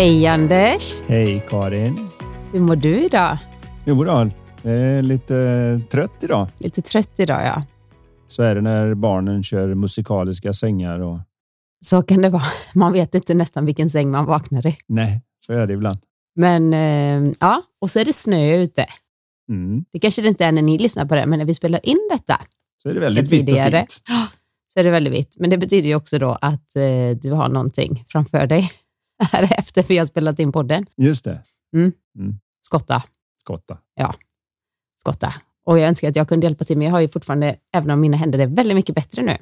[0.00, 1.00] Hej Anders!
[1.08, 2.08] Hej Karin!
[2.52, 3.38] Hur mår du idag?
[3.84, 4.30] Jo då,
[4.62, 6.48] jag är lite trött idag.
[6.58, 7.62] Lite trött idag ja.
[8.28, 11.00] Så är det när barnen kör musikaliska sängar.
[11.00, 11.18] Och...
[11.84, 12.42] Så kan det vara.
[12.74, 14.76] Man vet inte nästan vilken säng man vaknar i.
[14.86, 15.98] Nej, så är det ibland.
[16.34, 18.86] Men eh, ja, och så är det snö ute.
[19.50, 19.84] Mm.
[19.92, 22.08] Det kanske det inte är när ni lyssnar på det, men när vi spelar in
[22.10, 22.40] detta.
[22.82, 24.02] Så är det väldigt vitt och fint.
[24.74, 25.36] Så är det väldigt vitt.
[25.38, 28.72] Men det betyder ju också då att eh, du har någonting framför dig
[29.24, 30.86] här efter vi har spelat in podden.
[30.96, 31.42] Just det.
[31.76, 31.92] Mm.
[32.18, 32.34] Mm.
[32.62, 33.02] Skotta.
[33.42, 33.78] Skotta.
[33.94, 34.14] Ja,
[35.00, 35.34] skotta.
[35.66, 38.00] Och jag önskar att jag kunde hjälpa till, men jag har ju fortfarande, även om
[38.00, 39.36] mina händer är väldigt mycket bättre nu,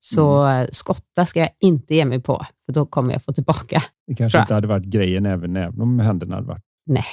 [0.00, 0.68] så mm.
[0.72, 3.82] skotta ska jag inte ge mig på, för då kommer jag få tillbaka.
[4.06, 6.64] Det kanske inte hade varit grejen även, även om händerna hade varit...
[6.86, 7.04] Nej,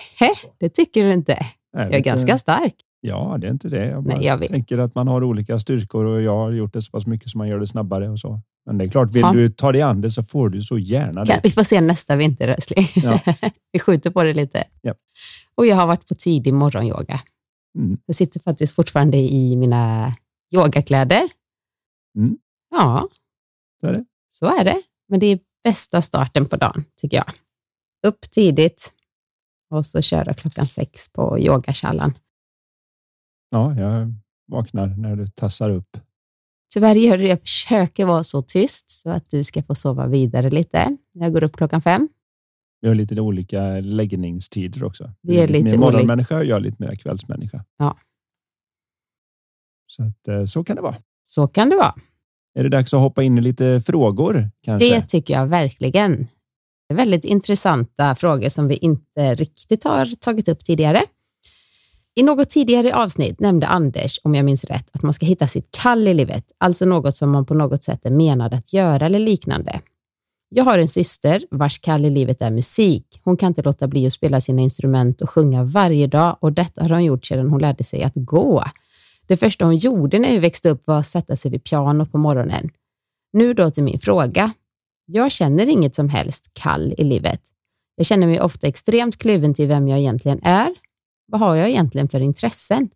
[0.60, 1.34] det tycker du inte.
[1.34, 2.10] Är jag är inte...
[2.10, 2.76] ganska stark.
[3.08, 3.86] Ja, det är inte det.
[3.86, 6.92] Jag, Nej, jag tänker att man har olika styrkor och jag har gjort det så
[6.92, 8.42] pass mycket som man gör det snabbare och så.
[8.66, 9.32] Men det är klart, vill ja.
[9.34, 11.40] du ta dig an det så får du så gärna det.
[11.44, 12.88] Vi får se nästa vinter, Rösling.
[12.96, 13.20] Ja.
[13.72, 14.64] vi skjuter på det lite.
[14.82, 14.94] Ja.
[15.56, 17.22] Och jag har varit på tidig morgonyoga.
[17.78, 17.98] Mm.
[18.06, 20.14] Jag sitter faktiskt fortfarande i mina
[20.56, 21.30] yogakläder.
[22.18, 22.38] Mm.
[22.72, 23.10] Ja,
[23.82, 24.06] så är det.
[24.34, 24.82] Så är det.
[25.10, 27.30] Men det är bästa starten på dagen, tycker jag.
[28.08, 28.94] Upp tidigt
[29.70, 32.14] och så köra klockan sex på yogakallan.
[33.56, 34.14] Ja, jag
[34.48, 35.98] vaknar när du tassar upp.
[36.74, 40.50] Tyvärr gör det, jag försöker vara så tyst så att du ska få sova vidare
[40.50, 40.88] lite.
[41.14, 42.10] Jag går upp klockan fem.
[42.82, 45.12] Vi har lite olika läggningstider också.
[45.22, 47.66] Vi är lite mer morgonmänniska och jag är lite mer kvällsmänniska.
[47.78, 47.98] Ja.
[49.88, 50.96] Så, att, eh, så kan det vara.
[51.26, 51.96] Så kan det vara.
[52.60, 54.50] Är det dags att hoppa in i lite frågor?
[54.62, 54.90] Kanske?
[54.90, 56.28] Det tycker jag verkligen.
[56.88, 61.02] Det är väldigt intressanta frågor som vi inte riktigt har tagit upp tidigare.
[62.18, 65.72] I något tidigare avsnitt nämnde Anders, om jag minns rätt, att man ska hitta sitt
[65.72, 69.20] kall i livet, alltså något som man på något sätt är menad att göra eller
[69.20, 69.80] liknande.
[70.50, 73.22] Jag har en syster vars kall i livet är musik.
[73.24, 76.82] Hon kan inte låta bli att spela sina instrument och sjunga varje dag och detta
[76.82, 78.64] har hon gjort sedan hon lärde sig att gå.
[79.28, 82.18] Det första hon gjorde när vi växte upp var att sätta sig vid pianot på
[82.18, 82.70] morgonen.
[83.34, 84.54] Nu då till min fråga.
[85.06, 87.42] Jag känner inget som helst kall i livet.
[87.96, 90.70] Jag känner mig ofta extremt kluven till vem jag egentligen är
[91.28, 92.90] vad har jag egentligen för intressen?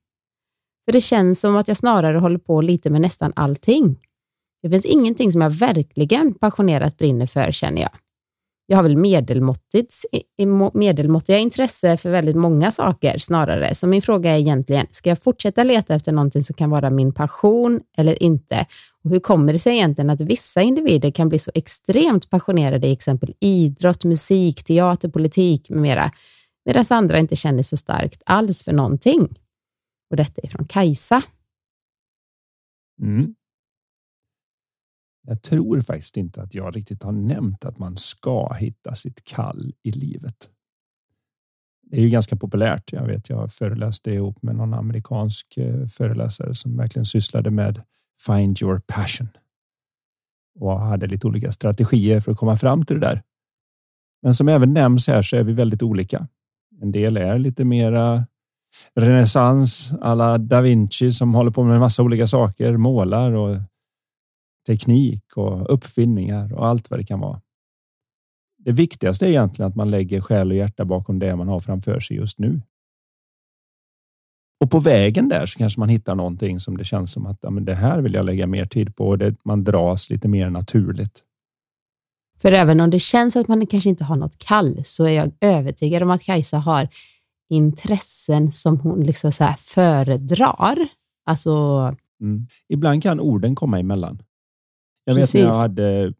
[0.85, 3.99] För det känns som att jag snarare håller på lite med nästan allting.
[4.61, 7.91] Det finns ingenting som jag verkligen passionerat brinner för, känner jag.
[8.71, 8.97] Jag har väl
[10.73, 13.75] medelmåttiga intresse för väldigt många saker snarare.
[13.75, 17.13] Så min fråga är egentligen, ska jag fortsätta leta efter någonting som kan vara min
[17.13, 18.65] passion eller inte?
[19.03, 22.91] Och hur kommer det sig egentligen att vissa individer kan bli så extremt passionerade i
[22.91, 26.11] exempel idrott, musik, teater, politik med mera,
[26.65, 29.39] medan andra inte känner så starkt alls för någonting.
[30.09, 31.23] Och detta är från Kajsa.
[33.01, 33.35] Mm.
[35.27, 39.73] Jag tror faktiskt inte att jag riktigt har nämnt att man ska hitta sitt kall
[39.83, 40.49] i livet.
[41.81, 42.93] Det är ju ganska populärt.
[42.93, 47.81] Jag vet, jag föreläste ihop med någon amerikansk eh, föreläsare som verkligen sysslade med
[48.25, 49.29] find your passion
[50.59, 53.23] och hade lite olika strategier för att komma fram till det där.
[54.21, 56.27] Men som även nämns här så är vi väldigt olika.
[56.81, 58.25] En del är lite mera
[58.95, 63.55] renässans alla da Vinci som håller på med en massa olika saker, målar och
[64.67, 67.41] teknik och uppfinningar och allt vad det kan vara.
[68.57, 71.99] Det viktigaste är egentligen att man lägger själ och hjärta bakom det man har framför
[71.99, 72.61] sig just nu.
[74.63, 77.49] Och på vägen där så kanske man hittar någonting som det känns som att ja,
[77.49, 80.49] men det här vill jag lägga mer tid på och det, man dras lite mer
[80.49, 81.23] naturligt.
[82.41, 85.31] För även om det känns att man kanske inte har något kall så är jag
[85.41, 86.87] övertygad om att Kajsa har
[87.49, 90.77] intressen som hon liksom så föredrar.
[91.25, 91.49] Alltså...
[92.21, 92.47] Mm.
[92.69, 94.21] Ibland kan orden komma emellan.
[95.05, 96.13] Jag vet när jag hade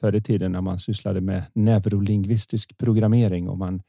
[0.00, 3.82] förr i tiden när man sysslade med neurolingvistisk programmering och man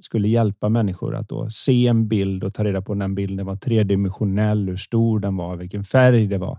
[0.00, 3.46] skulle hjälpa människor att då se en bild och ta reda på när den bilden
[3.46, 6.58] var tredimensionell, hur stor den var, vilken färg det var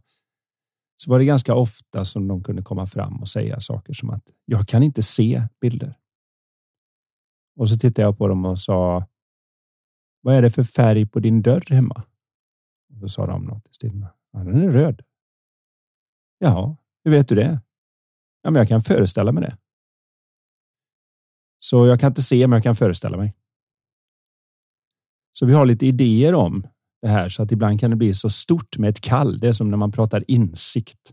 [0.97, 4.23] så var det ganska ofta som de kunde komma fram och säga saker som att
[4.45, 5.97] jag kan inte se bilder.
[7.55, 9.05] Och så tittade jag på dem och sa.
[10.21, 12.03] Vad är det för färg på din dörr hemma?
[12.93, 14.09] Och så sa de något i stil med.
[14.31, 15.01] Ja, den är röd.
[16.37, 17.61] Ja, hur vet du det?
[18.41, 19.57] Ja, men jag kan föreställa mig det.
[21.59, 23.35] Så jag kan inte se, men jag kan föreställa mig.
[25.31, 26.67] Så vi har lite idéer om
[27.01, 29.39] det här så att ibland kan det bli så stort med ett kall.
[29.39, 31.11] Det är som när man pratar insikt.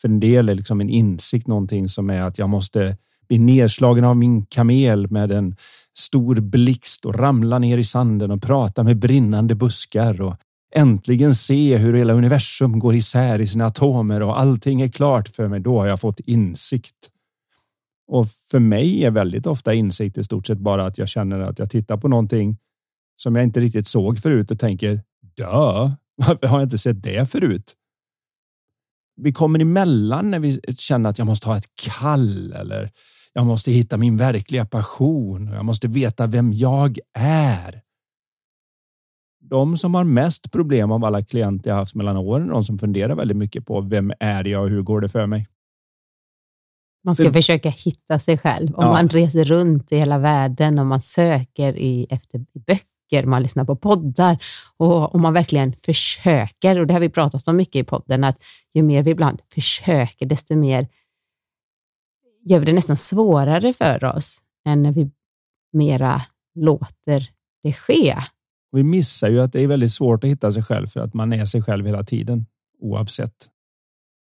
[0.00, 2.96] För en del är liksom en insikt någonting som är att jag måste
[3.28, 5.56] bli nedslagen av min kamel med en
[5.98, 10.36] stor blixt och ramla ner i sanden och prata med brinnande buskar och
[10.74, 15.48] äntligen se hur hela universum går isär i sina atomer och allting är klart för
[15.48, 15.60] mig.
[15.60, 17.10] Då har jag fått insikt.
[18.08, 21.58] Och för mig är väldigt ofta insikt i stort sett bara att jag känner att
[21.58, 22.56] jag tittar på någonting
[23.16, 25.00] som jag inte riktigt såg förut och tänker
[25.36, 25.90] dö.
[26.16, 27.74] Varför har jag inte sett det förut?
[29.16, 32.90] Vi kommer emellan när vi känner att jag måste ha ett kall eller
[33.32, 37.82] jag måste hitta min verkliga passion och jag måste veta vem jag är.
[39.40, 43.14] De som har mest problem av alla klienter jag haft mellan åren, de som funderar
[43.14, 45.48] väldigt mycket på vem är jag och hur går det för mig?
[47.04, 47.32] Man ska det...
[47.32, 48.74] försöka hitta sig själv.
[48.74, 48.92] Om ja.
[48.92, 52.91] man reser runt i hela världen och man söker i, efter böcker,
[53.26, 54.38] man lyssnar på poddar
[54.76, 58.44] och om man verkligen försöker, och det har vi pratat om mycket i podden, att
[58.74, 60.88] ju mer vi ibland försöker, desto mer
[62.44, 65.10] gör vi det nästan svårare för oss än när vi
[65.72, 66.22] mera
[66.54, 67.30] låter
[67.62, 68.16] det ske.
[68.72, 71.32] Vi missar ju att det är väldigt svårt att hitta sig själv för att man
[71.32, 72.46] är sig själv hela tiden
[72.80, 73.48] oavsett.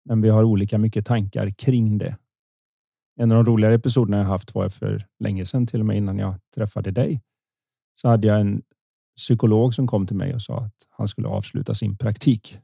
[0.06, 2.18] Men vi har olika mycket tankar kring det.
[3.20, 6.20] En av de roligare episoderna jag haft var för länge sedan, till och med innan
[6.20, 7.22] jag träffade dig.
[7.96, 8.62] Så hade jag en
[9.18, 12.58] psykolog som kom till mig och sa att han skulle avsluta sin praktik.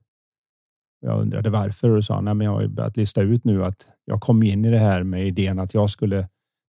[1.01, 4.43] Jag undrade varför och sa att jag har börjat lista ut nu att jag kom
[4.43, 6.27] in i det här med idén att jag skulle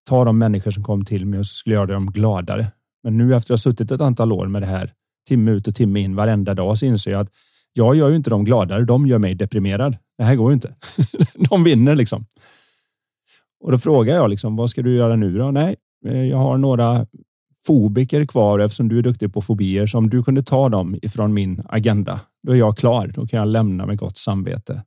[0.08, 2.66] ta de människor som kom till mig och så skulle göra dem gladare.
[3.02, 4.92] Men nu efter att ha suttit ett antal år med det här
[5.28, 7.30] timme ut och timme in varenda dag så inser jag att
[7.72, 8.84] jag gör ju inte dem gladare.
[8.84, 9.96] De gör mig deprimerad.
[10.18, 10.74] Det här går ju inte.
[11.50, 12.26] de vinner liksom.
[13.60, 15.50] Och då frågar jag liksom, vad ska du göra nu då?
[15.50, 15.76] Nej,
[16.30, 17.06] jag har några
[17.66, 19.86] fobiker kvar eftersom du är duktig på fobier.
[19.86, 23.12] Så om du kunde ta dem ifrån min agenda, då är jag klar.
[23.14, 24.84] Då kan jag lämna med gott samvete.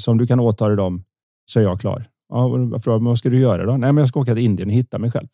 [0.00, 1.04] Så om du kan åta dig dem
[1.46, 2.04] så är jag klar.
[2.28, 3.76] Ja, jag frågade, vad ska du göra då?
[3.76, 5.28] Nej, men jag ska åka till Indien och hitta mig själv.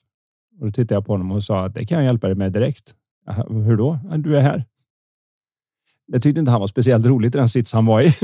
[0.61, 2.53] Och då tittade jag på honom och sa att det kan jag hjälpa dig med
[2.53, 2.95] direkt.
[3.49, 3.99] Hur då?
[4.19, 4.65] Du är här.
[6.07, 8.15] Det tyckte inte han var speciellt roligt i den sits han var i.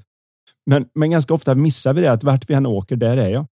[0.66, 3.46] men, men ganska ofta missar vi det att vart vi än åker, där är jag.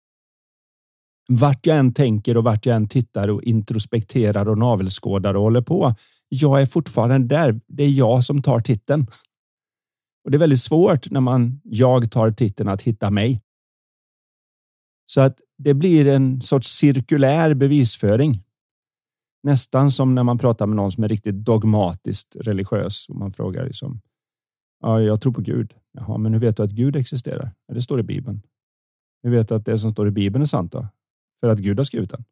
[1.39, 5.63] Vart jag än tänker och vart jag än tittar och introspekterar och navelskådar och håller
[5.63, 5.95] på.
[6.29, 7.61] Jag är fortfarande där.
[7.67, 9.07] Det är jag som tar titeln.
[10.25, 13.41] Och det är väldigt svårt när man jag tar titeln att hitta mig.
[15.07, 18.43] Så att det blir en sorts cirkulär bevisföring.
[19.43, 23.65] Nästan som när man pratar med någon som är riktigt dogmatiskt religiös och man frågar
[23.65, 24.01] liksom.
[24.81, 25.75] Ja, jag tror på Gud.
[25.93, 27.53] Jaha, men hur vet du att Gud existerar?
[27.67, 28.43] Ja, det står i Bibeln.
[29.23, 30.89] Hur vet du att det som står i Bibeln är sant då?
[31.43, 32.25] För att Gud har skrivit den.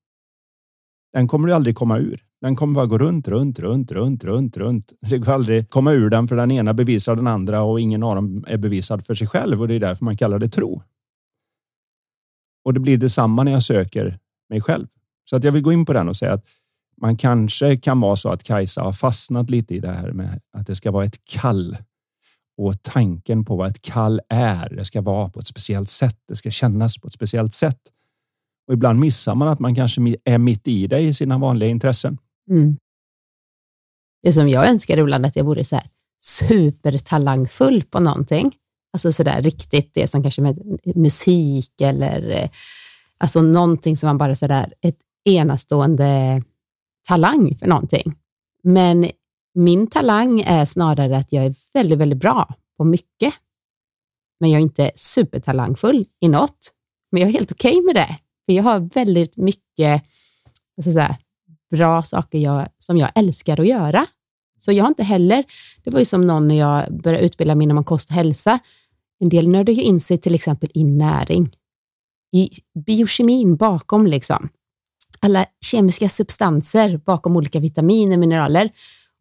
[1.12, 2.24] Den kommer du aldrig komma ur.
[2.40, 4.92] Den kommer bara gå runt, runt, runt, runt, runt, runt.
[5.00, 8.14] Det går aldrig komma ur den för den ena bevisar den andra och ingen av
[8.14, 10.82] dem är bevisad för sig själv och det är därför man kallar det tro.
[12.64, 14.18] Och det blir detsamma när jag söker
[14.50, 14.86] mig själv.
[15.30, 16.44] Så att jag vill gå in på den och säga att
[17.00, 20.66] man kanske kan vara så att Kajsa har fastnat lite i det här med att
[20.66, 21.76] det ska vara ett kall
[22.56, 24.68] och tanken på vad ett kall är.
[24.76, 26.18] Det ska vara på ett speciellt sätt.
[26.28, 27.80] Det ska kännas på ett speciellt sätt.
[28.70, 32.18] Och ibland missar man att man kanske är mitt i det i sina vanliga intressen.
[32.50, 32.76] Mm.
[34.22, 38.56] Det som jag önskar ibland att jag vore så här supertalangfull på någonting.
[38.92, 42.50] Alltså sådär riktigt det som kanske med musik eller eh,
[43.18, 46.42] alltså någonting som man bara sådär ett enastående
[47.08, 48.14] talang för någonting.
[48.62, 49.10] Men
[49.54, 53.34] min talang är snarare att jag är väldigt, väldigt bra på mycket.
[54.40, 56.72] Men jag är inte supertalangfull i något.
[57.12, 58.18] Men jag är helt okej okay med det.
[58.50, 60.02] För jag har väldigt mycket
[60.76, 61.16] jag ska säga,
[61.70, 64.06] bra saker jag, som jag älskar att göra.
[64.60, 65.44] Så jag har inte heller,
[65.84, 68.58] det var ju som någon när jag började utbilda mig inom kost och hälsa,
[69.20, 71.50] en del nördar ju in sig till exempel i näring,
[72.32, 72.50] i
[72.86, 74.48] biokemin bakom liksom.
[75.20, 78.70] Alla kemiska substanser bakom olika vitaminer, mineraler.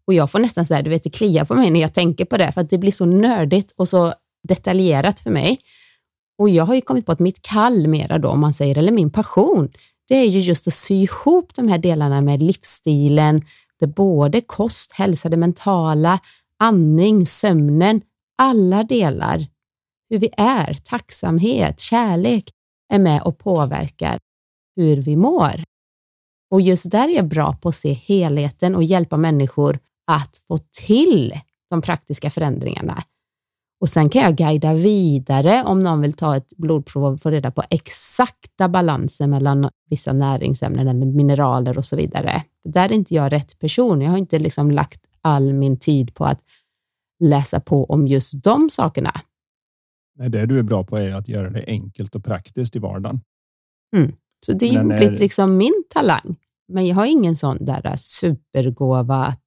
[0.08, 2.26] Och jag får nästan så här, du vet, det kliar på mig när jag tänker
[2.26, 4.14] på det, för att det blir så nördigt och så
[4.48, 5.60] detaljerat för mig.
[6.40, 8.92] Och jag har ju kommit på att mitt kall mera då, om man säger, eller
[8.92, 9.70] min passion,
[10.08, 13.46] det är ju just att sy ihop de här delarna med livsstilen,
[13.80, 16.20] det både kost, hälsa, det mentala,
[16.60, 18.02] andning, sömnen,
[18.38, 19.48] alla delar,
[20.10, 22.52] hur vi är, tacksamhet, kärlek,
[22.94, 24.20] är med och påverkar
[24.76, 25.64] hur vi mår.
[26.52, 30.58] Och just där är jag bra på att se helheten och hjälpa människor att få
[30.58, 33.04] till de praktiska förändringarna.
[33.82, 37.52] Och sen kan jag guida vidare om någon vill ta ett blodprov och få reda
[37.52, 42.44] på exakta balanser mellan vissa näringsämnen eller mineraler och så vidare.
[42.64, 44.02] Där är inte jag rätt person.
[44.02, 46.40] Jag har inte liksom lagt all min tid på att
[47.20, 49.22] läsa på om just de sakerna.
[50.16, 53.22] Nej, det du är bra på är att göra det enkelt och praktiskt i vardagen.
[53.96, 54.12] Mm.
[54.46, 56.36] Så det är blivit liksom min talang.
[56.68, 59.46] Men jag har ingen sån där supergåva att,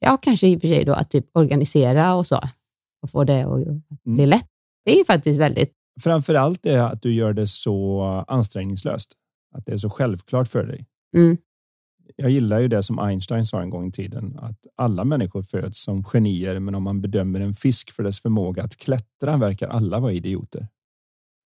[0.00, 2.40] ja kanske i och för sig då att typ organisera och så
[3.02, 3.64] och få det att
[4.02, 4.28] bli mm.
[4.28, 4.48] lätt.
[4.84, 5.72] Det är ju faktiskt väldigt...
[6.00, 9.12] Framför allt är att du gör det så ansträngningslöst.
[9.54, 10.86] Att det är så självklart för dig.
[11.16, 11.36] Mm.
[12.16, 15.82] Jag gillar ju det som Einstein sa en gång i tiden, att alla människor föds
[15.82, 20.00] som genier, men om man bedömer en fisk för dess förmåga att klättra verkar alla
[20.00, 20.68] vara idioter.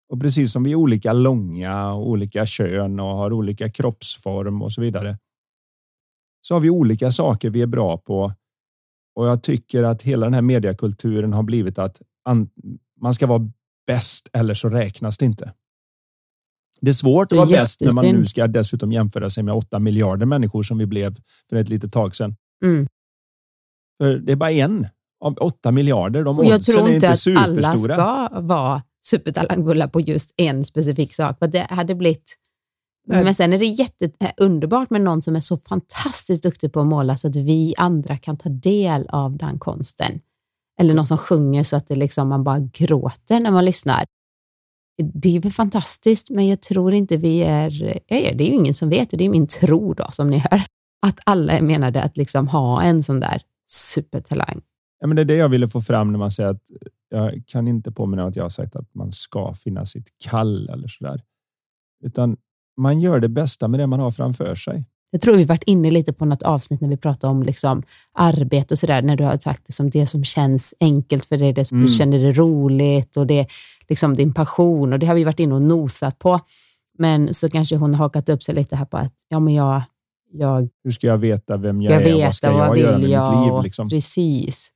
[0.10, 4.72] Och precis som vi är olika långa och olika kön och har olika kroppsform och
[4.72, 5.18] så vidare.
[6.42, 8.34] Så har vi olika saker vi är bra på.
[9.16, 12.02] Och jag tycker att hela den här mediekulturen har blivit att
[13.02, 13.52] man ska vara
[13.88, 15.54] bäst eller så räknas det inte.
[16.82, 19.80] Det är svårt att vara bäst när man nu ska dessutom jämföra sig med åtta
[19.80, 21.16] miljarder människor som vi blev
[21.50, 22.36] för ett litet tag sedan.
[22.64, 22.88] Mm.
[23.98, 24.88] För det är bara en
[25.24, 26.24] av åtta miljarder.
[26.24, 31.14] De och jag tror inte, inte att alla ska vara supertalangfulla på just en specifik
[31.14, 31.40] sak.
[31.40, 32.38] För det hade blivit...
[33.08, 33.24] Nej.
[33.24, 37.18] Men sen är det jätteunderbart med någon som är så fantastiskt duktig på att måla
[37.18, 40.20] så att vi andra kan ta del av den konsten.
[40.80, 44.04] Eller någon som sjunger så att det liksom, man bara gråter när man lyssnar.
[45.14, 47.84] Det är väl fantastiskt, men jag tror inte vi är...
[48.08, 50.62] Ja, det är ju ingen som vet, det är min tro då, som ni hör.
[51.08, 54.62] Att alla är menade att liksom ha en sån där supertalang.
[55.00, 56.64] Ja, men det är det jag ville få fram när man säger att
[57.10, 60.88] jag kan inte påminna att jag har sagt att man ska finna sitt kall eller
[60.88, 61.24] så där.
[62.04, 62.38] Utan
[62.78, 64.86] man gör det bästa med det man har framför sig.
[65.12, 68.74] Jag tror vi varit inne lite på något avsnitt när vi pratade om liksom arbete
[68.74, 71.78] och sådär, när du har sagt liksom det som känns enkelt för dig, det som
[71.78, 71.88] mm.
[71.88, 73.48] du känner är roligt och det
[73.90, 76.40] liksom din passion och det har vi varit inne och nosat på.
[76.98, 79.82] Men så kanske hon har hakat upp sig lite här på att ja, men jag,
[80.32, 82.26] jag Hur ska jag veta vem jag, jag är?
[82.26, 83.64] Vad ska jag, jag göra med jag, mitt liv?
[83.64, 83.90] Liksom?
[83.90, 84.72] Precis.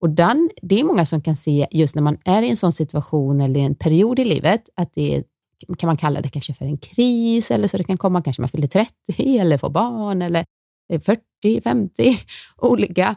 [0.00, 2.72] Och den, det är många som kan se, just när man är i en sån
[2.72, 5.24] situation eller en period i livet, att det
[5.78, 8.48] kan man kalla det kanske för en kris, eller så det kan komma kanske man
[8.48, 8.92] fyller 30
[9.40, 10.44] eller får barn, eller
[11.00, 12.18] 40, 50,
[12.56, 13.16] olika.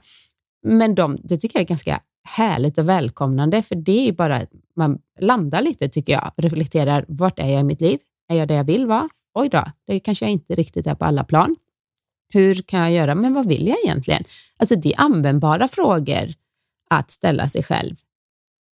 [0.63, 4.51] Men de, det tycker jag är ganska härligt och välkomnande, för det är bara att
[4.75, 7.99] man landar lite, tycker jag, reflekterar, vart är jag i mitt liv?
[8.27, 9.09] Är jag där jag vill vara?
[9.33, 11.55] Oj då, det kanske jag inte riktigt är på alla plan.
[12.33, 13.15] Hur kan jag göra?
[13.15, 14.23] Men vad vill jag egentligen?
[14.57, 16.33] Alltså, det är användbara frågor
[16.89, 17.95] att ställa sig själv,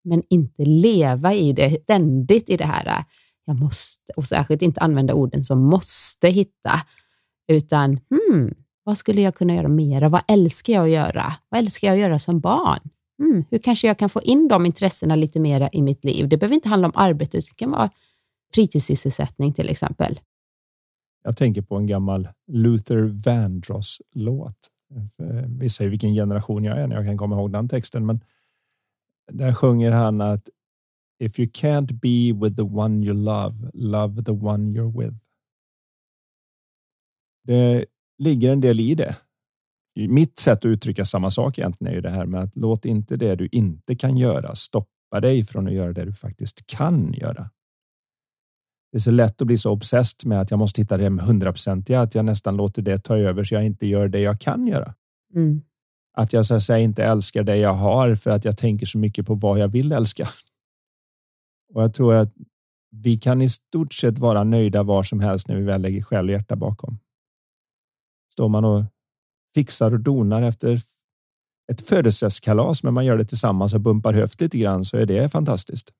[0.04, 3.04] men inte leva i det ständigt i det här,
[3.48, 6.80] jag måste, och särskilt inte använda orden som måste hitta,
[7.48, 10.08] utan hmm, vad skulle jag kunna göra mera?
[10.08, 11.34] Vad älskar jag att göra?
[11.48, 12.80] Vad älskar jag att göra som barn?
[13.18, 16.28] Hmm, hur kanske jag kan få in de intressena lite mera i mitt liv?
[16.28, 17.90] Det behöver inte handla om arbete, det kan vara
[18.54, 20.20] fritidssysselsättning till exempel.
[21.24, 24.68] Jag tänker på en gammal Luther Vandross-låt
[25.46, 28.20] Vissa säger vilken generation jag är när jag kan komma ihåg den texten, men
[29.32, 30.48] där sjunger han att
[31.20, 35.16] If you can't be with the one you love, love the one you're with.
[37.44, 37.86] Det
[38.18, 39.16] ligger en del i det.
[40.08, 43.16] Mitt sätt att uttrycka samma sak egentligen är ju det här med att låt inte
[43.16, 47.50] det du inte kan göra stoppa dig från att göra det du faktiskt kan göra.
[48.92, 52.00] Det är så lätt att bli så obsessed med att jag måste hitta det hundraprocentiga
[52.00, 54.94] att jag nästan låter det ta över så jag inte gör det jag kan göra.
[55.34, 55.62] Mm.
[56.16, 58.98] Att jag så att säga inte älskar det jag har för att jag tänker så
[58.98, 60.28] mycket på vad jag vill älska.
[61.74, 62.32] Och jag tror att
[62.90, 66.28] vi kan i stort sett vara nöjda var som helst när vi väl lägger själ
[66.28, 66.98] och hjärta bakom.
[68.32, 68.84] Står man och
[69.54, 70.80] fixar och donar efter
[71.72, 75.28] ett födelsedagskalas, men man gör det tillsammans och bumpar höft lite grann så är det
[75.28, 75.92] fantastiskt.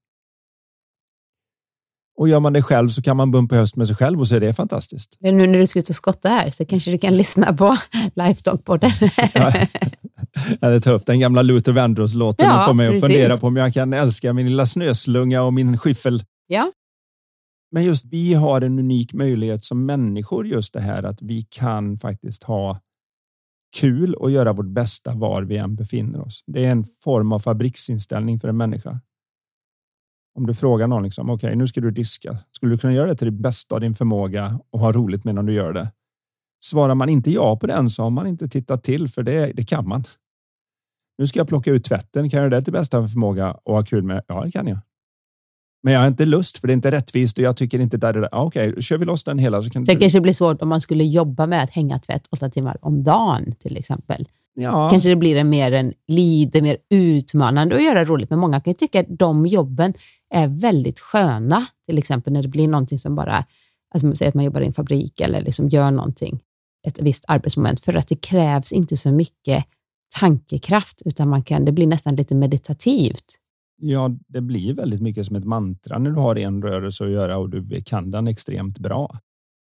[2.18, 4.36] Och gör man det själv så kan man bumpa höst med sig själv och så
[4.36, 5.16] är det fantastiskt.
[5.20, 7.76] Nu när du ska ut och skotta här så kanske du kan lyssna på
[8.14, 8.90] Lifetalk-podden.
[9.34, 9.52] ja,
[10.60, 13.74] det tar upp den gamla Luther Vandross-låten ja, får mig att fundera på om jag
[13.74, 16.22] kan älska min lilla snöslunga och min skyffel.
[16.46, 16.72] Ja.
[17.70, 21.98] Men just vi har en unik möjlighet som människor, just det här att vi kan
[21.98, 22.80] faktiskt ha
[23.76, 26.44] kul och göra vårt bästa var vi än befinner oss.
[26.46, 29.00] Det är en form av fabriksinställning för en människa.
[30.34, 32.38] Om du frågar någon, liksom, okej, okay, nu ska du diska.
[32.52, 35.46] Skulle du kunna göra det till det bästa av din förmåga och ha roligt medan
[35.46, 35.92] du gör det?
[36.60, 39.64] Svarar man inte ja på den så har man inte tittat till, för det, det
[39.64, 40.04] kan man.
[41.18, 42.30] Nu ska jag plocka ut tvätten.
[42.30, 44.22] Kan jag göra det till bästa förmåga och ha kul med?
[44.26, 44.78] Ja, det kan jag.
[45.82, 48.12] Men jag har inte lust, för det är inte rättvist och jag tycker inte där
[48.12, 48.28] det där.
[48.32, 49.62] Okej, okay, kör vi loss den hela.
[49.62, 50.00] Så kan det du...
[50.00, 53.54] kanske blir svårt om man skulle jobba med att hänga tvätt åtta timmar om dagen
[53.58, 54.28] till exempel.
[54.54, 54.90] ja.
[54.90, 58.70] kanske det blir en mer en lite mer utmanande att göra roligt, men många kan
[58.70, 59.94] ju tycka att de jobben
[60.34, 63.44] är väldigt sköna, till exempel när det blir någonting som bara,
[63.94, 66.40] alltså säg att man jobbar i en fabrik eller liksom gör någonting,
[66.86, 69.64] ett visst arbetsmoment, för att det krävs inte så mycket
[70.20, 73.24] tankekraft, utan man kan, det blir nästan lite meditativt.
[73.80, 77.38] Ja, det blir väldigt mycket som ett mantra när du har en rörelse att göra
[77.38, 79.18] och du kan den extremt bra.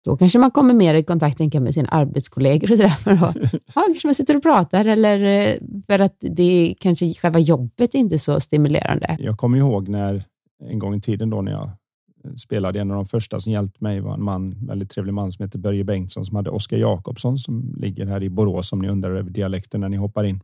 [0.04, 2.96] Då kanske man kommer mer i kontakt med sina arbetskollegor och sådär.
[3.74, 7.98] ja, kanske man sitter och pratar eller eh, för att det kanske själva jobbet är
[7.98, 9.16] inte så stimulerande.
[9.18, 10.24] Jag kommer ihåg när
[10.70, 11.70] en gång i tiden då när jag
[12.36, 15.42] spelade en av de första som hjälpte mig var en man, väldigt trevlig man som
[15.42, 19.10] heter Börje Bengtsson som hade Oskar Jakobsson som ligger här i Borås om ni undrar
[19.10, 20.40] över dialekten när ni hoppar in.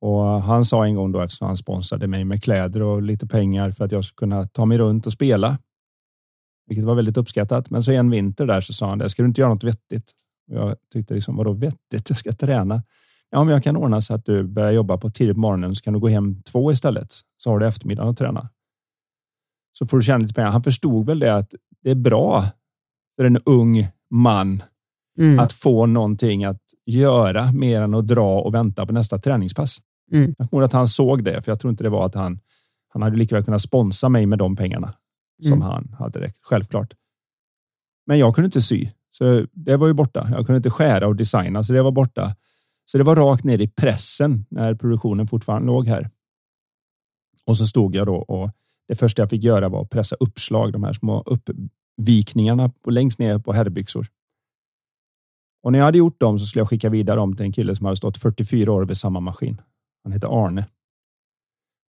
[0.00, 3.70] Och han sa en gång då eftersom han sponsrade mig med kläder och lite pengar
[3.70, 5.58] för att jag skulle kunna ta mig runt och spela.
[6.66, 7.70] Vilket var väldigt uppskattat.
[7.70, 9.08] Men så en vinter där så sa han det.
[9.08, 10.12] Ska du inte göra något vettigt?
[10.50, 12.10] Och jag tyckte liksom vadå vettigt?
[12.10, 12.82] Jag ska träna.
[13.30, 15.82] Ja, men jag kan ordna så att du börjar jobba på tidigt på morgonen så
[15.82, 17.08] kan du gå hem två istället.
[17.36, 18.48] Så har du eftermiddagen att träna.
[19.78, 20.50] Så får du tjäna lite pengar.
[20.50, 22.44] Han förstod väl det att det är bra
[23.16, 24.62] för en ung man
[25.18, 25.38] mm.
[25.38, 29.78] att få någonting att göra mer än att dra och vänta på nästa träningspass.
[30.12, 30.34] Mm.
[30.38, 32.40] Jag tror att han såg det, för jag tror inte det var att han,
[32.88, 34.94] han hade lika väl kunnat sponsra mig med de pengarna
[35.42, 35.64] som mm.
[35.64, 36.94] han hade det, självklart.
[38.06, 40.28] Men jag kunde inte sy, så det var ju borta.
[40.30, 42.36] Jag kunde inte skära och designa, så det var borta.
[42.84, 46.10] Så det var rakt ner i pressen när produktionen fortfarande låg här.
[47.46, 48.50] Och så stod jag då och
[48.88, 53.38] det första jag fick göra var att pressa uppslag, de här små uppvikningarna längst ner
[53.38, 54.06] på herrbyxor.
[55.62, 57.76] Och när jag hade gjort dem så skulle jag skicka vidare dem till en kille
[57.76, 59.60] som hade stått 44 år vid samma maskin.
[60.04, 60.66] Han hette Arne.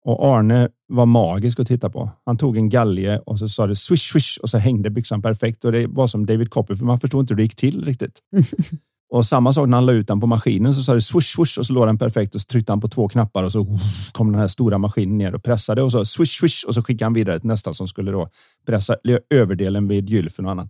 [0.05, 2.11] Och Arne var magisk att titta på.
[2.25, 5.65] Han tog en galge och så sa det swish swish och så hängde byxan perfekt
[5.65, 6.87] och det var som David Copperfield.
[6.87, 8.19] Man förstod inte hur det gick till riktigt.
[9.09, 11.57] och samma sak när han la ut den på maskinen så sa det swish swish
[11.57, 13.77] och så låg den perfekt och så tryckte han på två knappar och så
[14.11, 17.05] kom den här stora maskinen ner och pressade och så swish swish och så skickade
[17.05, 18.29] han vidare till nästa som skulle då
[18.65, 18.95] pressa
[19.29, 20.69] överdelen vid gylfen och annat.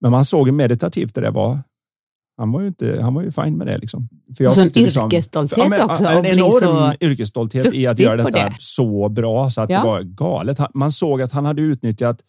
[0.00, 1.58] Men man såg hur meditativt det där var.
[2.36, 3.78] Han var ju, inte, han var ju fin med det.
[3.78, 4.08] Liksom.
[4.36, 6.04] För jag och så en liksom, yrkesstolthet för, ja, också.
[6.04, 8.56] En enorm yrkesstolthet i att göra detta det.
[8.58, 9.78] så bra så att ja.
[9.78, 10.58] det var galet.
[10.74, 12.20] Man såg att han hade utnyttjat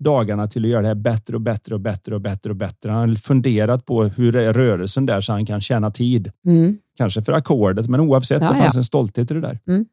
[0.00, 2.90] dagarna till att göra det här bättre och bättre och bättre och bättre och bättre.
[2.90, 6.32] Han har funderat på hur är rörelsen där så han kan tjäna tid.
[6.46, 6.78] Mm.
[6.96, 8.78] Kanske för ackordet, men oavsett, ja, det fanns ja.
[8.78, 9.58] en stolthet i det där.
[9.66, 9.86] Mm.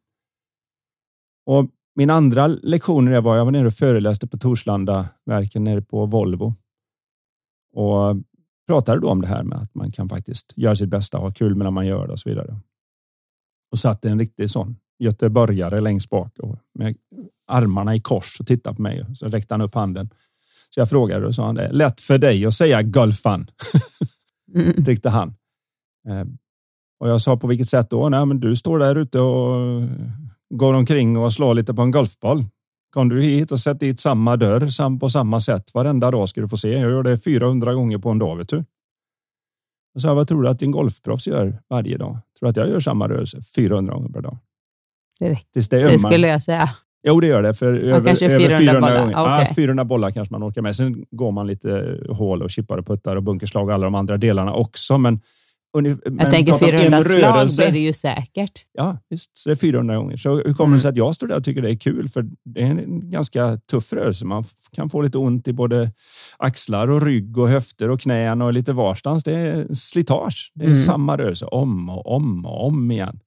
[1.46, 5.82] Och min andra lektion det var jag var nere och föreläste på Torslanda verken nere
[5.82, 6.54] på Volvo
[7.74, 8.18] och
[8.68, 11.32] pratade då om det här med att man kan faktiskt göra sitt bästa och ha
[11.32, 12.60] kul medan man gör det och så vidare.
[13.72, 16.58] Och satte en riktig sån göteborgare längst bak och
[17.48, 19.06] armarna i kors och tittade på mig.
[19.16, 20.10] Så räckte han upp handen.
[20.70, 21.72] Så jag frågade och sa han det.
[21.72, 23.48] Lätt för dig att säga golfan,
[24.56, 24.86] mm.
[24.86, 25.36] tyckte han.
[26.10, 26.26] Eh,
[27.00, 28.10] och jag sa på vilket sätt då?
[28.10, 29.84] Nej, men du står där ute och
[30.50, 32.46] går omkring och slår lite på en golfboll.
[32.90, 36.48] Kom du hit och sätt dit samma dörr på samma sätt varenda dag ska du
[36.48, 36.72] få se.
[36.72, 38.64] Jag gör det 400 gånger på en dag, vet du.
[39.94, 42.20] Jag sa, vad tror du att din golfproffs gör varje dag?
[42.40, 44.38] Tror du att jag gör samma rörelse 400 gånger per dag?
[45.20, 45.48] Direkt.
[45.54, 46.70] det, det skulle jag säga.
[47.08, 47.54] Jo, det gör det.
[47.54, 49.00] För över, kanske 400, över 400 bollar.
[49.00, 49.22] Gånger.
[49.22, 49.46] Okay.
[49.48, 50.76] Ja, 400 bollar kanske man orkar med.
[50.76, 54.18] Sen går man lite hål och chippar och puttar och bunkerslag och alla de andra
[54.18, 54.98] delarna också.
[54.98, 55.20] Men
[56.20, 58.66] jag tänker 400 slag blir det ju säkert.
[58.74, 59.38] Ja, visst.
[59.38, 60.18] Så det är 400 gånger.
[60.18, 60.74] Så hur kommer mm.
[60.74, 62.10] det sig att jag står där och tycker det är kul?
[62.10, 64.26] För det är en ganska tuff rörelse.
[64.26, 65.92] Man kan få lite ont i både
[66.38, 69.24] axlar och rygg och höfter och knän och lite varstans.
[69.24, 70.52] Det är slitage.
[70.56, 70.84] Det är mm.
[70.84, 73.20] samma rörelse om och om och om igen.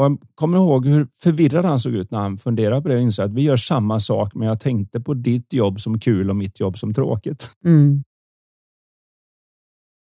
[0.00, 3.00] Och jag kommer ihåg hur förvirrad han såg ut när han funderade på det och
[3.00, 6.36] insåg att vi gör samma sak, men jag tänkte på ditt jobb som kul och
[6.36, 7.52] mitt jobb som tråkigt.
[7.64, 8.04] Mm.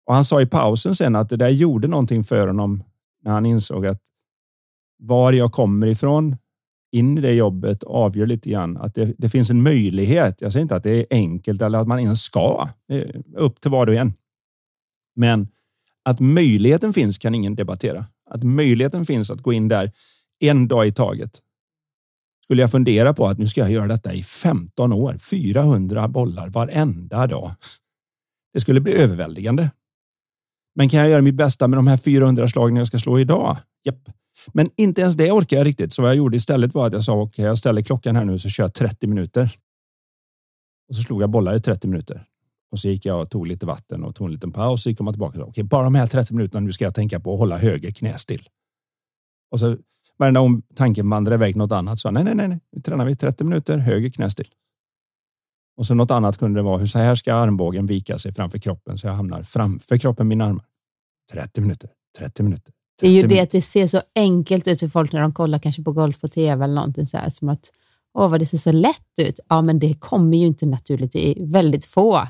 [0.05, 2.83] Och han sa i pausen sen att det där gjorde någonting för honom
[3.23, 4.01] när han insåg att
[4.97, 6.37] var jag kommer ifrån
[6.91, 10.41] in i det jobbet avgör lite grann att det, det finns en möjlighet.
[10.41, 12.69] Jag säger inte att det är enkelt eller att man ens ska.
[13.35, 14.13] Upp till var och en.
[15.15, 15.47] Men
[16.03, 18.05] att möjligheten finns kan ingen debattera.
[18.29, 19.91] Att möjligheten finns att gå in där
[20.39, 21.41] en dag i taget.
[22.43, 26.49] Skulle jag fundera på att nu ska jag göra detta i 15 år, 400 bollar
[26.49, 27.51] varenda dag.
[28.53, 29.71] Det skulle bli överväldigande.
[30.75, 33.57] Men kan jag göra mitt bästa med de här 400 slagen jag ska slå idag?
[33.83, 34.09] Japp.
[34.53, 35.93] Men inte ens det orkar jag riktigt.
[35.93, 38.25] Så vad jag gjorde istället var att jag sa okej, okay, jag ställer klockan här
[38.25, 39.51] nu så kör jag 30 minuter.
[40.89, 42.25] Och så slog jag bollar i 30 minuter.
[42.75, 44.83] Och så gick jag och tog lite vatten och tog en liten paus.
[44.83, 46.95] Så gick jag tillbaka och sa okej, bara de här 30 minuterna nu ska jag
[46.95, 48.49] tänka på att hålla höger knä still.
[49.51, 49.77] Och så
[50.17, 53.15] varenda om tanken vandrade iväg något annat så nej, nej, nej, nej, nu tränar vi
[53.15, 54.47] 30 minuter höger knä still.
[55.77, 58.57] Och så något annat kunde det vara, hur så här ska armbågen vika sig framför
[58.57, 60.65] kroppen så jag hamnar framför kroppen mina armar.
[61.31, 62.63] 30 minuter, 30 minuter.
[62.63, 63.43] 30 Det är ju det minuter.
[63.43, 66.27] att det ser så enkelt ut för folk när de kollar kanske på golf på
[66.27, 67.71] tv eller någonting så här, som att
[68.13, 69.39] åh vad det ser så lätt ut.
[69.49, 71.11] Ja, men det kommer ju inte naturligt.
[71.11, 72.27] Det är väldigt få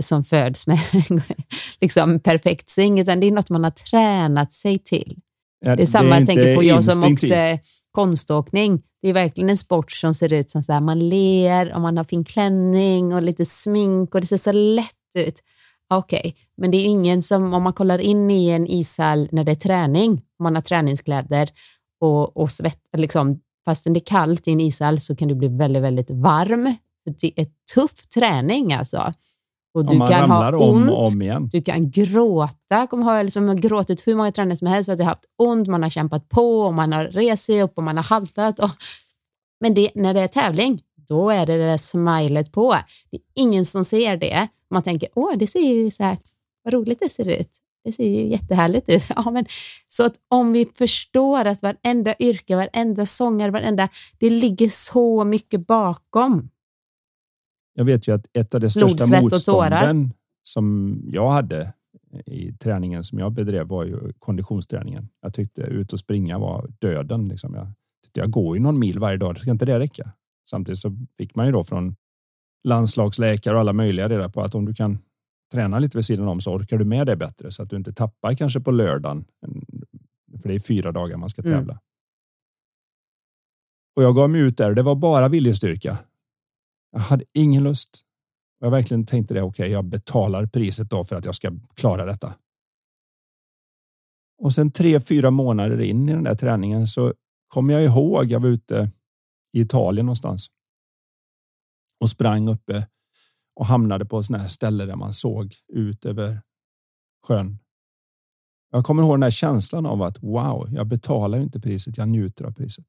[0.00, 0.78] som föds med
[1.80, 5.20] liksom perfekt sving, utan det är något man har tränat sig till.
[5.60, 7.60] Ja, Det är samma, jag inte tänker på jag som åkte
[7.92, 8.82] konståkning.
[9.02, 11.96] Det är verkligen en sport som ser ut som så här, man ler och man
[11.96, 15.42] har fin klänning och lite smink och det ser så lätt ut.
[15.94, 19.52] Okej, men det är ingen som, om man kollar in i en ishall när det
[19.52, 21.50] är träning, om man har träningskläder
[22.00, 25.48] och, och svett, liksom, fastän det är kallt i en ishall så kan du bli
[25.48, 26.74] väldigt, väldigt varm.
[27.20, 29.12] Det är tuff träning alltså.
[29.76, 30.90] Och Om du man kan ha om ont.
[30.90, 31.48] och om igen.
[31.52, 32.86] Du kan gråta.
[32.86, 35.10] Kommer ha, liksom, jag har gråtit hur många tränare som helst för att jag har
[35.10, 38.04] haft ont, man har kämpat på och man har rest sig upp och man har
[38.04, 38.58] haltat.
[38.58, 38.70] Och,
[39.60, 42.76] men det, när det är tävling, då är det det där smilet på.
[43.10, 44.48] Det är ingen som ser det.
[44.70, 46.16] Man tänker, åh, det ser ju så här,
[46.62, 47.50] vad roligt det ser ut.
[47.84, 49.04] Det ser ju jättehärligt ut.
[49.16, 49.46] Ja, men,
[49.88, 55.66] så att om vi förstår att varenda yrke, varenda sångare, varenda, det ligger så mycket
[55.66, 56.48] bakom.
[57.78, 59.70] Jag vet ju att ett av de Blod, största och tårar.
[59.70, 60.12] motstånden
[60.42, 61.72] som jag hade
[62.26, 65.08] i träningen som jag bedrev var ju konditionsträningen.
[65.22, 67.28] Jag tyckte ut och springa var döden.
[67.28, 67.54] Liksom.
[67.54, 67.72] Jag,
[68.04, 70.12] tyckte jag går ju någon mil varje dag, ska inte det räcka?
[70.50, 71.96] Samtidigt så fick man ju då från
[72.64, 74.98] landslagsläkare och alla möjliga reda på att om du kan
[75.52, 77.92] träna lite vid sidan om så orkar du med det bättre så att du inte
[77.92, 79.24] tappar kanske på lördagen.
[80.42, 81.52] För det är fyra dagar man ska Mm.
[81.58, 81.80] tävla.
[83.96, 84.74] Och jag gav mig ut där.
[84.74, 85.98] Det var bara viljestyrka.
[86.96, 88.02] Jag hade ingen lust.
[88.60, 89.42] Och jag verkligen tänkte det.
[89.42, 92.34] Okej, jag betalar priset då för att jag ska klara detta.
[94.38, 97.14] Och sen tre, fyra månader in i den där träningen så
[97.48, 98.24] kom jag ihåg.
[98.24, 98.90] Jag var ute
[99.52, 100.46] i Italien någonstans
[102.00, 102.86] och sprang uppe
[103.56, 106.42] och hamnade på sådana här ställe där man såg ut över
[107.26, 107.58] sjön.
[108.70, 111.98] Jag kommer ihåg den här känslan av att wow, jag betalar ju inte priset.
[111.98, 112.86] Jag njuter av priset.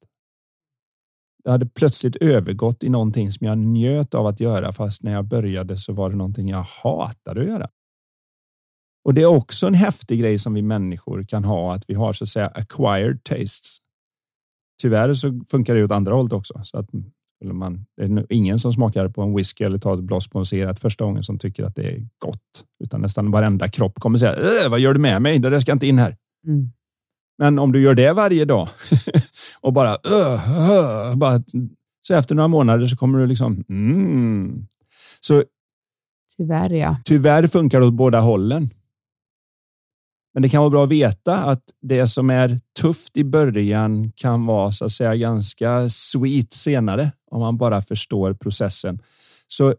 [1.47, 5.25] Jag hade plötsligt övergått i någonting som jag njöt av att göra, fast när jag
[5.25, 7.69] började så var det någonting jag hatade att göra.
[9.05, 12.13] Och det är också en häftig grej som vi människor kan ha, att vi har
[12.13, 13.77] så att säga acquired tastes.
[14.81, 16.59] Tyvärr så funkar det åt andra hållet också.
[16.63, 16.89] Så att
[17.41, 20.39] eller man, det är ingen som smakar på en whisky eller tar ett blås på
[20.39, 22.65] en cigarett första gången som tycker att det är gott.
[22.83, 25.39] Utan nästan varenda kropp kommer säga, äh, vad gör du med mig?
[25.39, 26.17] Det där ska inte in här.
[26.47, 26.71] Mm.
[27.37, 28.67] Men om du gör det varje dag
[29.61, 31.43] och bara, "Ugh, ugh", bara
[32.07, 34.67] så efter några månader så kommer du liksom, mm.
[35.19, 35.43] Så
[36.37, 36.97] Tyvärr ja.
[37.05, 38.69] tyvärr funkar det åt båda hållen.
[40.33, 44.45] Men det kan vara bra att veta att det som är tufft i början kan
[44.45, 48.99] vara så att säga ganska sweet senare om man bara förstår processen.
[49.47, 49.75] Så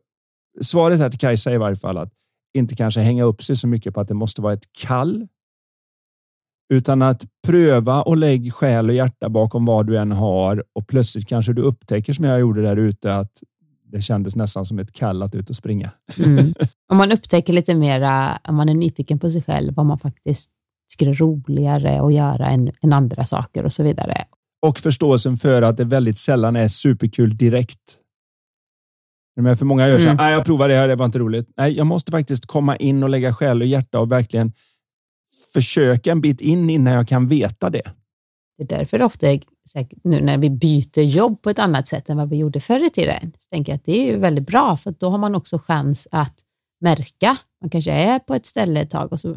[0.62, 2.12] svaret här till Kajsa är i varje fall att
[2.54, 5.28] inte kanske hänga upp sig så mycket på att det måste vara ett kall.
[6.70, 11.28] Utan att pröva och lägg själ och hjärta bakom vad du än har och plötsligt
[11.28, 13.33] kanske du upptäcker som jag gjorde där ute att
[13.92, 15.90] det kändes nästan som ett kall att ut och springa.
[16.18, 16.54] Mm.
[16.92, 20.50] Om man upptäcker lite mera, om man är nyfiken på sig själv, vad man faktiskt
[20.90, 24.24] tycker är roligare att göra än, än andra saker och så vidare.
[24.66, 27.96] och förståelsen för att det väldigt sällan är superkul direkt.
[29.40, 30.33] Men för många gör så här, Mm.
[30.33, 31.48] jag provar det här, det var inte roligt.
[31.57, 34.52] Nej, jag måste faktiskt komma in och lägga själ och hjärta och verkligen
[35.52, 37.82] försöka en bit in innan jag kan veta det.
[38.58, 39.40] Det är därför det ofta är
[40.04, 42.90] nu när vi byter jobb på ett annat sätt än vad vi gjorde förr i
[42.90, 45.58] tiden, så tänker jag att det är ju väldigt bra, för då har man också
[45.58, 46.34] chans att
[46.80, 47.37] märka.
[47.61, 49.37] Man kanske är på ett ställe ett tag och så,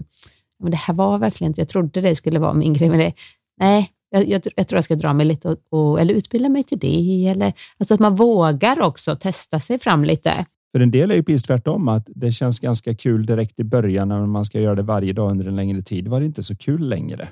[0.64, 3.14] men det här var verkligen inte, jag trodde det skulle vara min grej, men det,
[3.60, 6.64] nej, jag, jag, jag tror jag ska dra mig lite och, och, eller utbilda mig
[6.64, 10.46] till det, eller alltså att man vågar också testa sig fram lite.
[10.72, 14.08] För en del är ju precis tvärtom, att det känns ganska kul direkt i början
[14.08, 16.08] när man ska göra det varje dag under en längre tid.
[16.08, 17.28] var det inte så kul längre.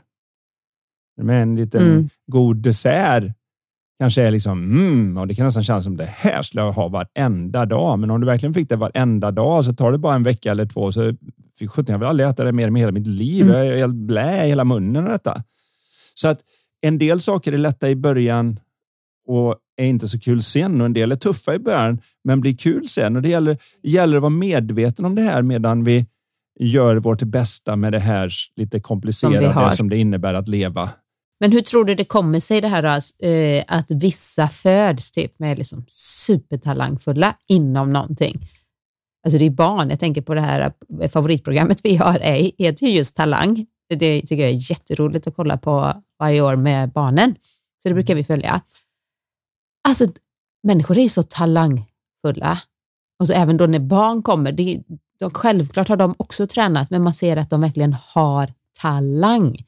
[1.22, 2.10] Med en liten Mm.
[2.32, 3.24] god dessert
[4.00, 6.88] kanske är liksom, mm, och det kan nästan kännas som det här skulle jag ha
[6.88, 8.00] varenda dag.
[8.00, 10.66] Men om du verkligen fick det varenda dag så tar det bara en vecka eller
[10.66, 10.92] två.
[10.92, 11.14] Så
[11.60, 13.46] fy sjutton, jag vill aldrig äta det mer med hela mitt liv.
[13.46, 13.56] Mm.
[13.58, 15.44] Jag är helt blä i hela munnen av detta.
[16.14, 16.40] Så att
[16.82, 18.60] en del saker är lätta i början
[19.28, 22.58] och är inte så kul sen och en del är tuffa i början men blir
[22.58, 23.16] kul sen.
[23.16, 26.06] Och det gäller, gäller att vara medveten om det här medan vi
[26.60, 29.72] gör vårt bästa med det här lite komplicerade har.
[29.72, 30.90] som det innebär att leva.
[31.40, 35.40] Men hur tror du det kommer sig det här då, eh, att vissa föds typ
[35.40, 38.40] med liksom supertalangfulla inom någonting?
[39.26, 42.86] Alltså det är barn, jag tänker på det här eh, favoritprogrammet vi har, är, heter
[42.86, 43.66] ju just Talang.
[43.90, 47.36] Det tycker jag är jätteroligt att kolla på varje år med barnen,
[47.84, 48.62] så det brukar vi följa.
[49.90, 50.06] Alltså
[50.64, 52.62] människor är ju så talangfulla
[53.20, 54.84] Och så även då när barn kommer, det,
[55.20, 59.66] de, självklart har de också tränat, men man ser att de verkligen har talang.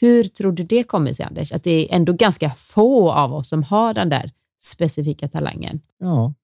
[0.00, 1.52] Hur tror du det kommer sig, Anders?
[1.52, 5.80] Att det är ändå ganska få av oss som har den där specifika talangen.
[5.98, 6.34] Ja,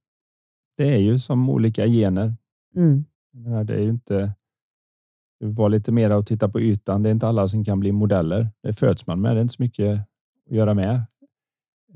[0.77, 2.35] det är ju som olika gener.
[2.77, 3.05] Mm.
[3.33, 4.33] Menar, det är ju inte.
[5.45, 7.03] Var lite mer att titta på ytan.
[7.03, 8.49] Det är inte alla som kan bli modeller.
[8.63, 9.37] Det föds man med.
[9.37, 10.01] Det är inte så mycket
[10.51, 11.03] att göra med.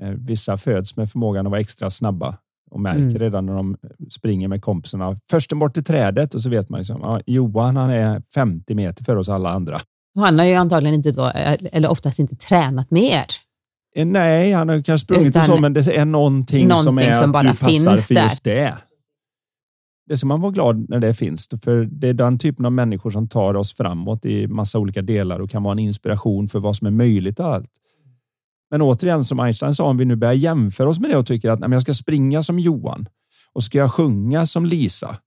[0.01, 2.37] Eh, vissa föds med förmågan att vara extra snabba
[2.71, 3.19] och märker mm.
[3.19, 3.77] redan när de
[4.09, 5.15] springer med kompisarna.
[5.29, 9.03] Först bort till trädet och så vet man liksom, ja, Johan han är 50 meter
[9.03, 9.79] för oss alla andra.
[10.15, 11.25] Han har ju antagligen inte då,
[11.71, 13.25] eller oftast inte tränat mer.
[13.95, 16.97] Eh, nej, han har kanske sprungit Utan, och så, men det är någonting, någonting som
[16.97, 18.77] är som bara att du passar för just det.
[20.07, 23.09] Det ska man vara glad när det finns, för det är den typen av människor
[23.09, 26.75] som tar oss framåt i massa olika delar och kan vara en inspiration för vad
[26.75, 27.69] som är möjligt och allt.
[28.75, 31.49] Men återigen, som Einstein sa, om vi nu börjar jämföra oss med det och tycker
[31.49, 33.05] att nej, jag ska springa som Johan
[33.53, 35.17] och ska jag sjunga som Lisa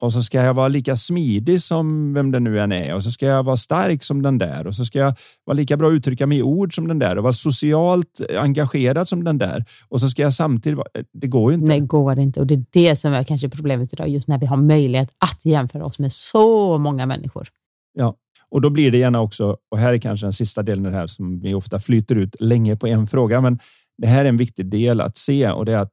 [0.00, 3.10] och så ska jag vara lika smidig som vem det nu än är och så
[3.10, 5.92] ska jag vara stark som den där och så ska jag vara lika bra att
[5.92, 10.00] uttrycka mig i ord som den där och vara socialt engagerad som den där och
[10.00, 10.88] så ska jag samtidigt vara...
[11.12, 11.68] Det går ju inte.
[11.68, 14.46] Nej, går inte och det är det som är kanske problemet idag, just när vi
[14.46, 17.48] har möjlighet att jämföra oss med så många människor.
[17.94, 18.14] Ja,
[18.50, 21.06] och då blir det gärna också, och här är kanske den sista delen det här
[21.06, 23.58] som vi ofta flyter ut länge på en fråga, men
[23.98, 25.92] det här är en viktig del att se och det är att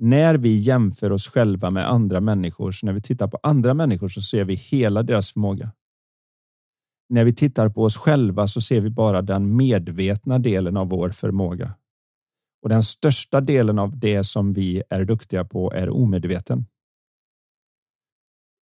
[0.00, 4.08] när vi jämför oss själva med andra människor, så när vi tittar på andra människor
[4.08, 5.72] så ser vi hela deras förmåga.
[7.08, 11.10] När vi tittar på oss själva så ser vi bara den medvetna delen av vår
[11.10, 11.74] förmåga.
[12.62, 16.66] Och den största delen av det som vi är duktiga på är omedveten.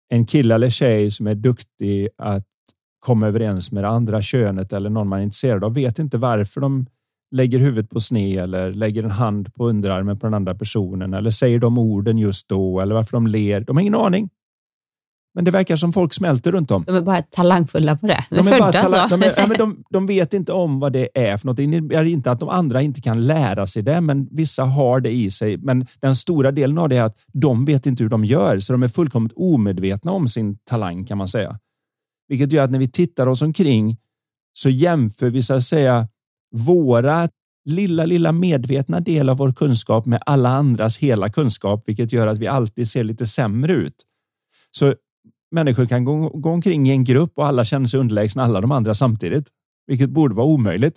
[0.09, 2.46] En kille eller tjej som är duktig att
[3.07, 6.61] komma överens med det andra könet eller någon man är intresserad av vet inte varför
[6.61, 6.87] de
[7.31, 11.31] lägger huvudet på sne eller lägger en hand på underarmen på den andra personen eller
[11.31, 13.61] säger de orden just då eller varför de ler.
[13.61, 14.29] De har ingen aning.
[15.35, 16.85] Men det verkar som folk smälter runt om.
[16.87, 18.25] De är bara talangfulla på det.
[18.31, 19.09] De, de är, födda talang.
[19.09, 21.57] De, är, ja, men de, de, vet inte om vad det är för något.
[21.57, 25.12] Det innebär inte att de andra inte kan lära sig det, men vissa har det
[25.12, 25.57] i sig.
[25.57, 28.73] Men den stora delen av det är att de vet inte hur de gör, så
[28.73, 31.59] de är fullkomligt omedvetna om sin talang kan man säga.
[32.29, 33.97] Vilket gör att när vi tittar oss omkring
[34.53, 36.09] så jämför vi så att säga
[36.55, 37.29] våra
[37.65, 42.39] lilla, lilla medvetna del av vår kunskap med alla andras hela kunskap, vilket gör att
[42.39, 43.95] vi alltid ser lite sämre ut.
[44.71, 44.95] Så
[45.51, 48.73] människor kan gå, gå omkring i en grupp och alla känner sig underlägsna alla de
[48.73, 49.49] andra samtidigt,
[49.87, 50.97] vilket borde vara omöjligt.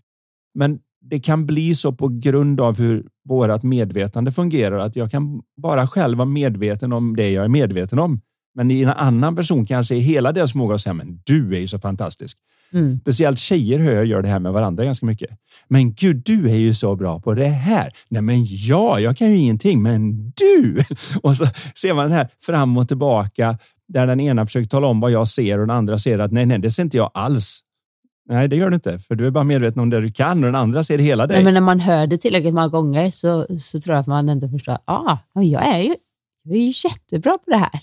[0.54, 5.42] Men det kan bli så på grund av hur vårt medvetande fungerar, att jag kan
[5.62, 8.22] bara själv vara medveten om det jag är medveten om.
[8.56, 11.56] Men i en annan person kan jag se hela deras förmåga och säga, men du
[11.56, 12.38] är ju så fantastisk.
[12.74, 13.00] Mm.
[13.02, 15.30] Speciellt tjejer hör jag gör det här med varandra ganska mycket.
[15.68, 17.92] Men gud, du är ju så bra på det här.
[18.10, 20.84] Nej, men ja, jag kan ju ingenting, men du!
[21.24, 23.58] Och så ser man den här fram och tillbaka
[23.88, 26.46] där den ena försöker tala om vad jag ser och den andra ser att nej,
[26.46, 27.60] nej, det ser inte jag alls.
[28.30, 30.46] Nej, det gör du inte, för du är bara medveten om det du kan och
[30.46, 31.38] den andra ser hela dig.
[31.38, 34.30] Nej, men när man hör det tillräckligt många gånger så, så tror jag att man
[34.30, 35.96] ändå förstår, ah, jag är ju
[36.44, 37.80] jag är ju jättebra på det här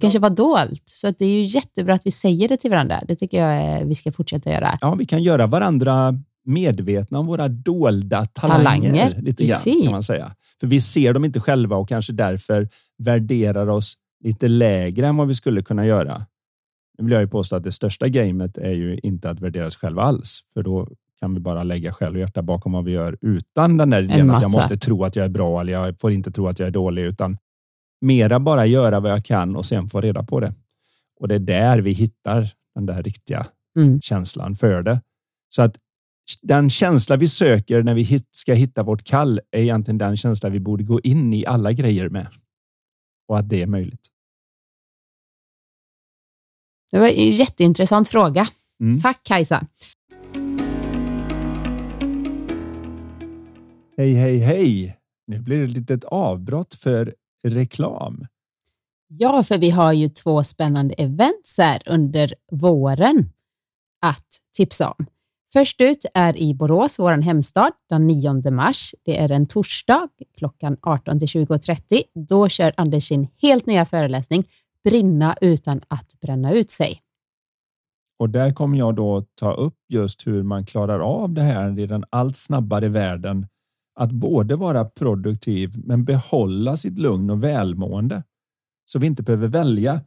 [0.00, 0.82] kanske var dolt.
[0.84, 3.02] Så att det är ju jättebra att vi säger det till varandra.
[3.08, 4.78] Det tycker jag vi ska fortsätta göra.
[4.80, 8.64] Ja, vi kan göra varandra medvetna om våra dolda talanger.
[8.64, 9.22] talanger.
[9.22, 10.34] Lite grann, kan man säga.
[10.60, 15.28] För vi ser dem inte själva och kanske därför värderar oss lite lägre än vad
[15.28, 16.26] vi skulle kunna göra.
[16.98, 19.76] Nu vill jag ju påstå att det största gamet är ju inte att värdera oss
[19.76, 20.88] själva alls, för då
[21.20, 24.30] kan vi bara lägga själ och hjärta bakom vad vi gör utan den där idén
[24.30, 26.66] att jag måste tro att jag är bra eller jag får inte tro att jag
[26.66, 27.38] är dålig, utan
[28.00, 30.54] mera bara göra vad jag kan och sen få reda på det.
[31.20, 34.00] Och det är där vi hittar den där riktiga mm.
[34.00, 35.02] känslan för det.
[35.48, 35.76] Så att
[36.42, 40.60] den känsla vi söker när vi ska hitta vårt kall är egentligen den känsla vi
[40.60, 42.26] borde gå in i alla grejer med.
[43.28, 44.06] Och att det är möjligt.
[46.90, 48.48] Det var en jätteintressant fråga.
[48.80, 49.00] Mm.
[49.00, 49.66] Tack Kajsa.
[53.96, 54.96] Hej, hej, hej.
[55.26, 57.14] Nu blir det ett litet avbrott för
[57.48, 58.26] reklam.
[59.08, 63.32] Ja, för vi har ju två spännande events här under våren
[64.02, 64.26] att
[64.56, 65.06] tipsa om.
[65.52, 68.94] Först ut är i Borås, vår hemstad, den 9 mars.
[69.02, 72.02] Det är en torsdag klockan 18 till 20.30.
[72.14, 74.44] Då kör Anders sin helt nya föreläsning
[74.84, 77.02] Brinna utan att bränna ut sig.
[78.18, 81.86] Och där kommer jag då ta upp just hur man klarar av det här i
[81.86, 83.46] den allt snabbare världen
[84.00, 88.22] att både vara produktiv men behålla sitt lugn och välmående.
[88.84, 90.00] Så vi inte behöver välja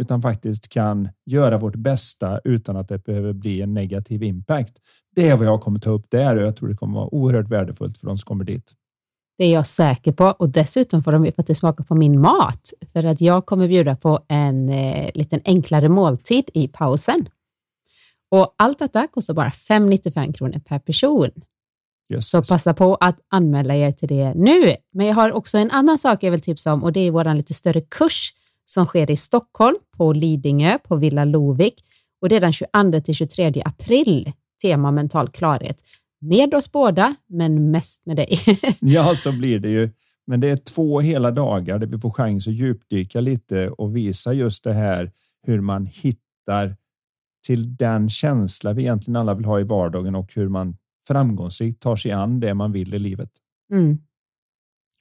[0.00, 4.78] utan faktiskt kan göra vårt bästa utan att det behöver bli en negativ impact.
[5.14, 7.48] Det är vad jag kommer ta upp där och jag tror det kommer vara oerhört
[7.48, 8.74] värdefullt för de som kommer dit.
[9.38, 12.72] Det är jag säker på och dessutom får de ju faktiskt smaka på min mat
[12.92, 17.28] för att jag kommer bjuda på en eh, liten enklare måltid i pausen.
[18.30, 21.30] Och allt detta kostar bara 595 kronor per person.
[22.12, 22.30] Yes.
[22.30, 24.76] Så passa på att anmäla er till det nu.
[24.92, 27.34] Men jag har också en annan sak jag vill tipsa om och det är vår
[27.34, 28.32] lite större kurs
[28.64, 31.84] som sker i Stockholm på Lidingö på Villa Lovik
[32.20, 34.32] och det är den 22 till 23 april.
[34.62, 35.76] Tema mental klarhet.
[36.20, 38.38] Med oss båda, men mest med dig.
[38.80, 39.90] Ja, så blir det ju.
[40.26, 44.32] Men det är två hela dagar där vi får chans att djupdyka lite och visa
[44.32, 45.12] just det här
[45.42, 46.76] hur man hittar
[47.46, 51.96] till den känsla vi egentligen alla vill ha i vardagen och hur man framgångsrikt tar
[51.96, 53.30] sig an det man vill i livet.
[53.72, 53.98] Mm.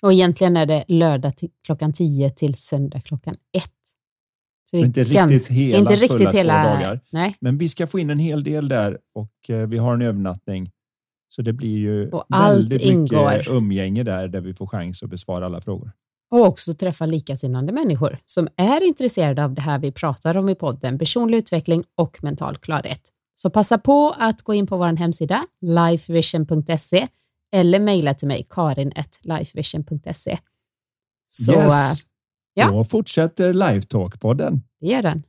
[0.02, 3.64] Och egentligen är det lördag till klockan 10 till söndag klockan 1.
[4.72, 7.00] Så inte riktigt hela inte riktigt fulla hela, två dagar.
[7.10, 7.36] Nej.
[7.40, 10.72] Men vi ska få in en hel del där och eh, vi har en övernattning.
[11.30, 13.32] Så det blir ju Och väldigt ingår.
[13.32, 15.92] mycket umgänge där, där vi får chans att besvara alla frågor.
[16.32, 20.56] Och också träffa likasinnande människor som är intresserade av det här vi pratar om i
[20.56, 23.02] podden, personlig utveckling och mental klarhet.
[23.44, 27.08] Så passa på att gå in på vår hemsida, lifevision.se
[27.54, 30.40] eller mejla till mig, karin.lifevision.se.
[31.30, 32.00] Så eh, yes!
[32.54, 32.72] ja.
[32.72, 34.62] Då fortsätter Livetalk-podden.
[34.80, 35.24] det gör den.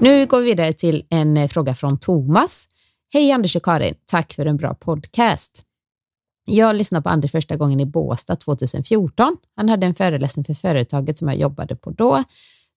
[0.00, 2.68] Nu går vi vidare till en eh, fråga från Thomas.
[3.12, 5.62] Hej Anders och Karin, tack för en bra podcast.
[6.44, 9.36] Jag lyssnade på Anders första gången i Båstad 2014.
[9.56, 12.24] Han hade en föreläsning för företaget som jag jobbade på då.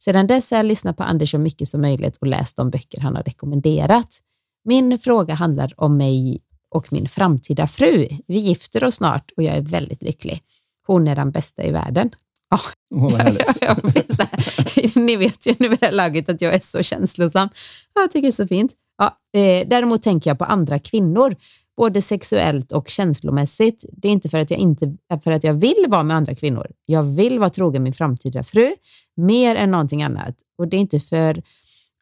[0.03, 3.01] Sedan dess har jag lyssnat på Anders så mycket som möjligt och läst de böcker
[3.01, 4.19] han har rekommenderat.
[4.65, 6.41] Min fråga handlar om mig
[6.75, 8.07] och min framtida fru.
[8.27, 10.41] Vi gifter oss snart och jag är väldigt lycklig.
[10.88, 12.12] Hon är den bästa i världen.
[12.49, 12.59] Ja,
[12.95, 13.21] Åh, vad
[13.62, 13.75] jag
[14.19, 14.99] här.
[14.99, 17.49] Ni vet ju nu i det här laget att jag är så känslosam.
[17.93, 18.71] Jag tycker det är så fint.
[18.97, 21.35] Ja, eh, däremot tänker jag på andra kvinnor,
[21.79, 23.85] både sexuellt och känslomässigt.
[23.91, 26.67] Det är inte för att jag, inte, för att jag vill vara med andra kvinnor.
[26.85, 28.71] Jag vill vara trogen min framtida fru,
[29.15, 30.35] mer än någonting annat.
[30.57, 31.43] Och det är inte för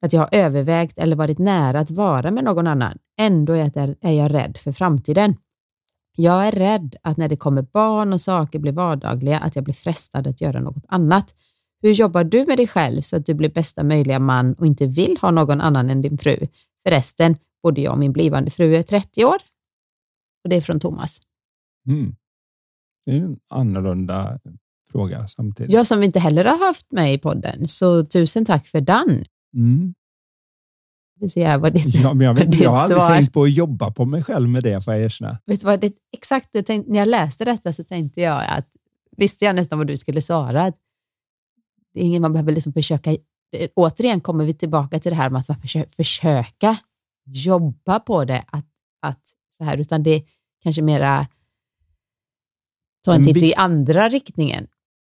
[0.02, 2.98] att jag har övervägt eller varit nära att vara med någon annan.
[3.20, 5.36] Ändå är jag, är jag rädd för framtiden.
[6.16, 9.74] Jag är rädd att när det kommer barn och saker blir vardagliga, att jag blir
[9.74, 11.36] frestad att göra något annat.
[11.82, 14.86] Hur jobbar du med dig själv så att du blir bästa möjliga man och inte
[14.86, 16.48] vill ha någon annan än din fru?
[16.88, 19.38] Förresten, både jag och min blivande fru är 30 år.
[20.48, 21.22] Och det är från Thomas.
[21.88, 22.16] Mm.
[23.06, 24.40] Det är en annorlunda
[24.92, 25.74] fråga samtidigt.
[25.74, 29.26] Jag som inte heller har haft med i podden, så tusen tack för den.
[29.54, 29.94] Mm.
[31.20, 33.16] Vi ser vad ditt, Ja, men jag, vet, jag har aldrig svar.
[33.16, 35.40] tänkt på att jobba på mig själv med det, får jag erkänna.
[35.46, 38.68] Vet vad, det, exakt det tänkte, när jag läste detta så tänkte jag att,
[39.18, 40.64] visste jag nästan vad du skulle svara.
[40.64, 40.78] Att
[41.94, 43.18] Det är ingen man behöver liksom försöka,
[43.76, 46.78] återigen kommer vi tillbaka till det här med att man försöka
[47.26, 48.68] jobba på det, att,
[49.02, 50.24] att så här, utan det
[50.64, 51.28] kanske mera
[53.06, 54.68] ta en titt i andra riktningen.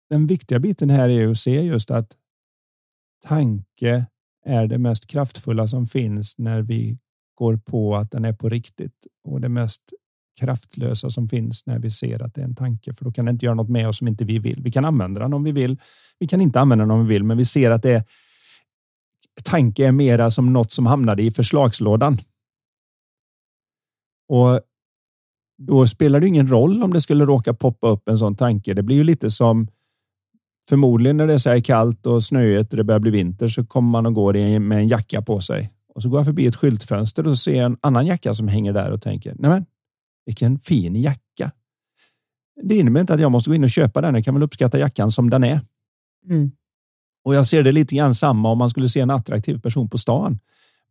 [0.09, 2.17] Den viktiga biten här är ju att se just att
[3.27, 4.05] tanke
[4.45, 6.97] är det mest kraftfulla som finns när vi
[7.35, 9.81] går på att den är på riktigt och det mest
[10.39, 12.93] kraftlösa som finns när vi ser att det är en tanke.
[12.93, 14.61] För då kan det inte göra något med oss som inte vi vill.
[14.63, 15.79] Vi kan använda den om vi vill.
[16.19, 18.03] Vi kan inte använda den om vi vill, men vi ser att det är
[19.43, 22.17] tanke är mera som något som hamnade i förslagslådan.
[24.27, 24.61] Och
[25.67, 28.73] då spelar det ingen roll om det skulle råka poppa upp en sån tanke.
[28.73, 29.67] Det blir ju lite som
[30.69, 33.65] förmodligen när det är så här kallt och snöigt och det börjar bli vinter så
[33.65, 35.71] kommer man och går med en jacka på sig.
[35.95, 38.91] Och så går jag förbi ett skyltfönster och ser en annan jacka som hänger där
[38.91, 39.65] och tänker, nej men
[40.25, 41.51] vilken fin jacka.
[42.63, 44.15] Det innebär inte att jag måste gå in och köpa den.
[44.15, 45.61] Jag kan väl uppskatta jackan som den är.
[46.29, 46.51] Mm.
[47.23, 49.97] Och jag ser det lite grann samma om man skulle se en attraktiv person på
[49.97, 50.39] stan.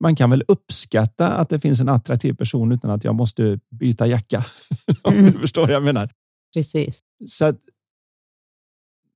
[0.03, 4.07] Man kan väl uppskatta att det finns en attraktiv person utan att jag måste byta
[4.07, 4.45] jacka.
[5.03, 5.33] om Mm.
[5.33, 6.11] du förstår vad jag menar.
[6.55, 7.01] Precis.
[7.29, 7.57] Så att,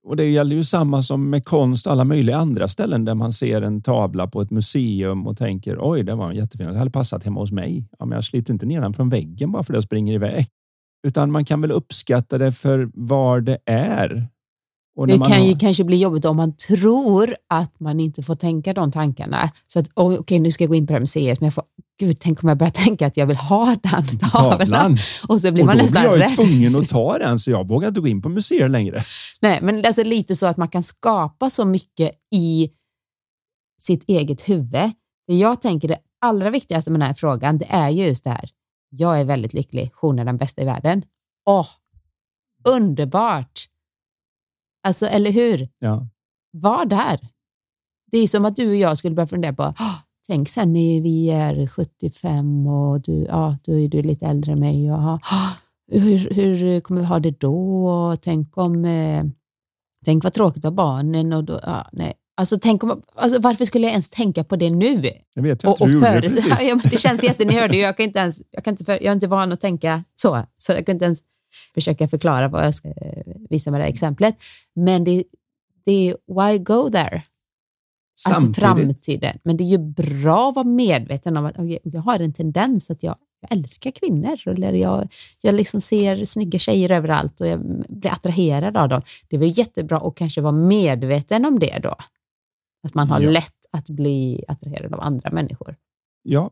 [0.06, 3.32] och det gäller ju samma som med konst och alla möjliga andra ställen där man
[3.32, 6.66] ser en tavla på ett museum och tänker oj, det var en jättefin.
[6.66, 7.88] Det hade passat hemma hos mig.
[7.98, 10.46] Ja, men jag sliter inte ner den från väggen bara för att jag springer iväg.
[11.06, 14.28] Utan man kan väl uppskatta det för var det är.
[14.96, 18.72] Det kan har- ju kanske bli jobbigt om man tror att man inte får tänka
[18.72, 19.50] de tankarna.
[19.66, 21.54] Så att, oh, okej, nu ska jag gå in på det här museet, men jag
[21.54, 21.64] får,
[22.00, 24.58] gud, tänk om jag börjar tänka att jag vill ha den tavlan.
[24.58, 24.96] tavlan.
[25.28, 26.36] Och så blir Och man då nästan blir jag ju rädd.
[26.36, 29.02] tvungen att ta den så jag vågar inte gå in på museer längre.
[29.40, 32.70] Nej, men alltså lite så att man kan skapa så mycket i
[33.80, 34.72] sitt eget huvud.
[35.26, 38.30] För jag tänker det allra viktigaste med den här frågan, det är ju just det
[38.30, 38.50] här.
[38.90, 41.02] Jag är väldigt lycklig, hon är den bästa i världen.
[41.46, 41.66] Åh,
[42.68, 43.68] underbart!
[44.84, 45.68] Alltså, eller hur?
[45.78, 46.08] Ja.
[46.52, 47.28] Var där.
[48.10, 49.94] Det är som att du och jag skulle börja fundera på, "Åh,
[50.26, 54.60] tänk sen när vi är 75 och du, ja, då är du lite äldre än
[54.60, 54.92] mig.
[54.92, 55.20] Och,
[55.92, 57.86] hur, hur kommer vi ha det då?
[57.86, 59.24] Och tänk om, eh,
[60.04, 62.14] tänk vad tråkigt av barnen och då, ja, nej.
[62.36, 65.10] Alltså, tänk om, alltså, varför skulle jag ens tänka på det nu?
[65.34, 66.68] Jag vet jag och, och du gjorde det precis.
[66.68, 67.22] Ja, det känns.
[67.22, 70.42] Jag, kan inte ens, jag, kan inte för, jag är inte van att tänka så,
[70.58, 71.18] så jag kan inte ens
[71.74, 74.36] försöka förklara vad jag ska eh, visa med det här exemplet.
[74.74, 75.24] Men det,
[75.84, 77.22] det är why go there?
[78.28, 79.38] Alltså framtiden.
[79.42, 82.90] Men det är ju bra att vara medveten om att okay, jag har en tendens
[82.90, 84.48] att jag, jag älskar kvinnor.
[84.48, 89.02] Eller jag, jag liksom ser snygga tjejer överallt och jag blir attraherad av dem.
[89.28, 91.96] Det är väl jättebra att kanske vara medveten om det då.
[92.82, 93.30] Att man har ja.
[93.30, 95.76] lätt att bli attraherad av andra människor.
[96.22, 96.50] Ja,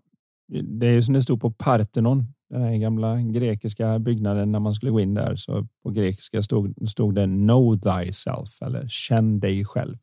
[0.63, 4.93] det är som det stod på Parthenon, den här gamla grekiska byggnaden när man skulle
[4.93, 5.37] gå in där.
[5.37, 9.97] Så på grekiska stod, stod det Know thyself eller känn dig själv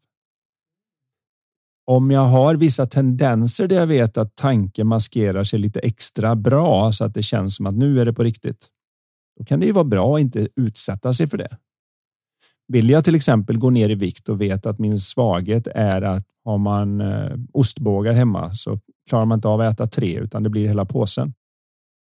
[1.89, 6.91] om jag har vissa tendenser där jag vet att tanken maskerar sig lite extra bra
[6.91, 8.67] så att det känns som att nu är det på riktigt.
[9.39, 11.57] Då kan det ju vara bra att inte utsätta sig för det.
[12.67, 16.25] Vill jag till exempel gå ner i vikt och vet att min svaghet är att
[16.45, 18.79] har man eh, ostbågar hemma så
[19.09, 21.33] klarar man inte av att äta tre utan det blir hela påsen.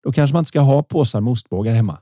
[0.05, 1.97] Då kanske man inte ska ha påsar med ostbågar hemma.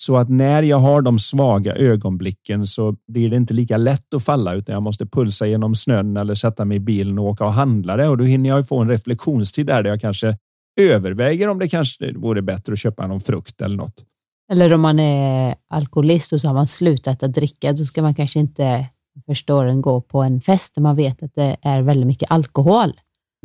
[0.00, 4.24] Så att när jag har de svaga ögonblicken så blir det inte lika lätt att
[4.24, 7.52] falla utan jag måste pulsa genom snön eller sätta mig i bilen och åka och
[7.52, 10.36] handla det och då hinner jag få en reflektionstid där, där jag kanske
[10.80, 14.04] överväger om det kanske vore bättre att köpa någon frukt eller något.
[14.52, 18.14] Eller om man är alkoholist och så har man slutat att dricka, då ska man
[18.14, 18.86] kanske inte
[19.26, 22.92] förstår en gå på en fest där man vet att det är väldigt mycket alkohol.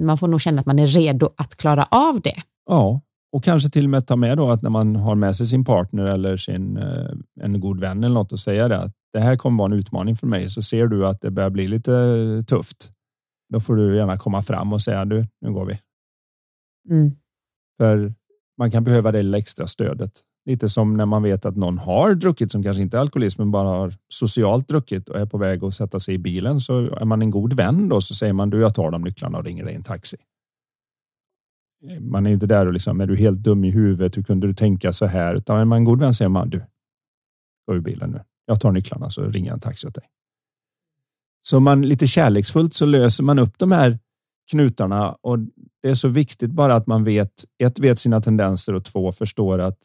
[0.01, 2.41] Man får nog känna att man är redo att klara av det.
[2.69, 3.01] Ja,
[3.33, 5.65] och kanske till och med ta med då att när man har med sig sin
[5.65, 7.11] partner eller sin, eh,
[7.41, 10.15] en god vän eller något och säga det att det här kommer vara en utmaning
[10.15, 11.91] för mig så ser du att det börjar bli lite
[12.47, 12.91] tufft.
[13.53, 15.79] Då får du gärna komma fram och säga du, nu går vi.
[16.89, 17.11] Mm.
[17.77, 18.13] För
[18.57, 20.11] man kan behöva det lilla extra stödet.
[20.45, 23.51] Lite som när man vet att någon har druckit som kanske inte är alkoholist men
[23.51, 27.05] bara har socialt druckit och är på väg att sätta sig i bilen så är
[27.05, 29.65] man en god vän då så säger man du jag tar de nycklarna och ringer
[29.65, 30.17] dig en taxi
[31.99, 34.17] man är inte där och liksom, är du helt dum i huvudet?
[34.17, 35.35] Hur kunde du tänka så här?
[35.35, 36.61] Utan är man en god vän säger man, du,
[37.67, 38.21] gå ur bilen nu.
[38.45, 40.03] Jag tar nycklarna så ringer jag en taxi åt dig.
[41.41, 43.99] Så man lite kärleksfullt så löser man upp de här
[44.51, 45.39] knutarna och
[45.81, 49.59] det är så viktigt bara att man vet, ett vet sina tendenser och två förstår
[49.59, 49.77] att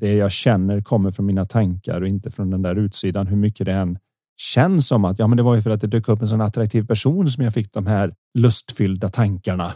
[0.00, 3.26] det jag känner kommer från mina tankar och inte från den där utsidan.
[3.26, 3.98] Hur mycket det än
[4.36, 6.40] känns som att ja, men det var ju för att det dök upp en sån
[6.40, 9.72] attraktiv person som jag fick de här lustfyllda tankarna.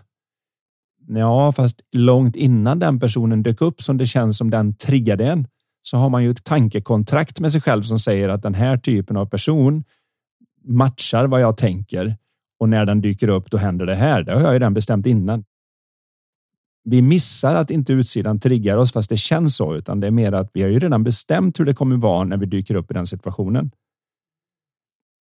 [1.09, 5.49] Ja, fast långt innan den personen dök upp som det känns som den triggade en
[5.83, 9.17] så har man ju ett tankekontrakt med sig själv som säger att den här typen
[9.17, 9.85] av person
[10.65, 12.17] matchar vad jag tänker
[12.59, 14.23] och när den dyker upp då händer det här.
[14.23, 15.45] Det har jag ju redan bestämt innan.
[16.85, 20.33] Vi missar att inte utsidan triggar oss fast det känns så, utan det är mer
[20.33, 22.95] att vi har ju redan bestämt hur det kommer vara när vi dyker upp i
[22.95, 23.71] den situationen.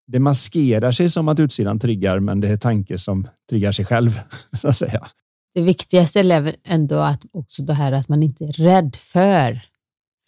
[0.07, 4.19] Det maskerar sig som att utsidan triggar, men det är tanke som triggar sig själv
[4.57, 5.07] så att säga
[5.55, 9.61] det viktigaste är ändå att också det här att man inte är rädd för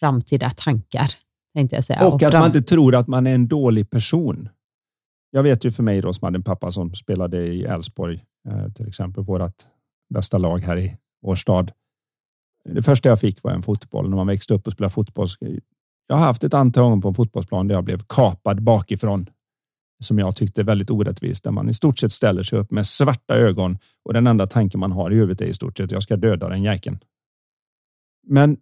[0.00, 1.10] framtida tankar.
[1.54, 2.06] Tänkte jag säga.
[2.06, 4.48] Och, och att man inte tror att man är en dålig person.
[5.30, 8.72] Jag vet ju för mig då som hade en pappa som spelade i Elfsborg, eh,
[8.72, 9.62] till exempel vårt
[10.14, 11.72] bästa lag här i vår stad.
[12.64, 15.26] Det första jag fick var en fotboll när man växte upp och spelade fotboll.
[16.06, 19.26] Jag har haft ett antal gånger på en fotbollsplan där jag blev kapad bakifrån
[20.04, 22.86] som jag tyckte är väldigt orättvist, där man i stort sett ställer sig upp med
[22.86, 26.02] svarta ögon och den enda tanken man har i huvudet är i stort sett jag
[26.02, 26.98] ska döda den jäkeln.
[28.26, 28.56] Men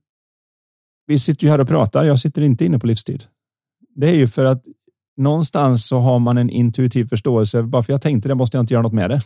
[1.06, 2.04] vi sitter ju här och pratar.
[2.04, 3.24] Jag sitter inte inne på livstid.
[3.94, 4.64] Det är ju för att
[5.16, 7.62] någonstans så har man en intuitiv förståelse.
[7.62, 9.22] Bara för jag tänkte det måste jag inte göra något med det.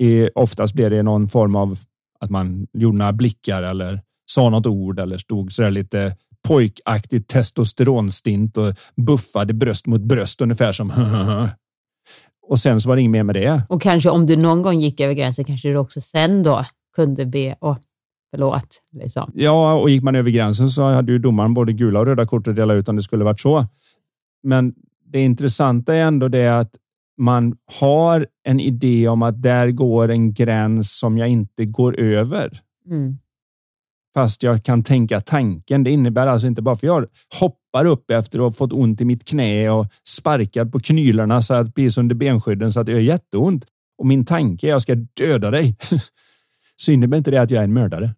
[0.00, 1.78] I, oftast blir det någon form av
[2.20, 6.16] att man gjorde några blickar eller sa något ord eller stod så där lite
[6.48, 10.92] pojkaktigt testosteronstint och buffade bröst mot bröst ungefär som
[12.48, 13.62] och sen så var det inget mer med det.
[13.68, 16.64] Och kanske om du någon gång gick över gränsen kanske du också sen då
[16.96, 17.78] kunde be och
[18.30, 18.82] förlåt.
[18.92, 19.32] Liksom.
[19.34, 22.48] Ja, och gick man över gränsen så hade ju domaren både gula och röda kort
[22.48, 23.66] att dela ut om det skulle varit så.
[24.42, 24.74] Men
[25.12, 26.70] det intressanta är ändå det att
[27.20, 32.60] man har en idé om att där går en gräns som jag inte går över.
[32.90, 33.18] Mm
[34.14, 35.84] fast jag kan tänka tanken.
[35.84, 37.06] Det innebär alltså inte bara för jag
[37.40, 41.54] hoppar upp efter att ha fått ont i mitt knä och sparkat på knylarna så
[41.54, 43.66] att precis under benskydden så att det gör jätteont.
[43.98, 45.76] Och min tanke är att jag ska döda dig.
[46.76, 48.14] så innebär inte det att jag är en mördare.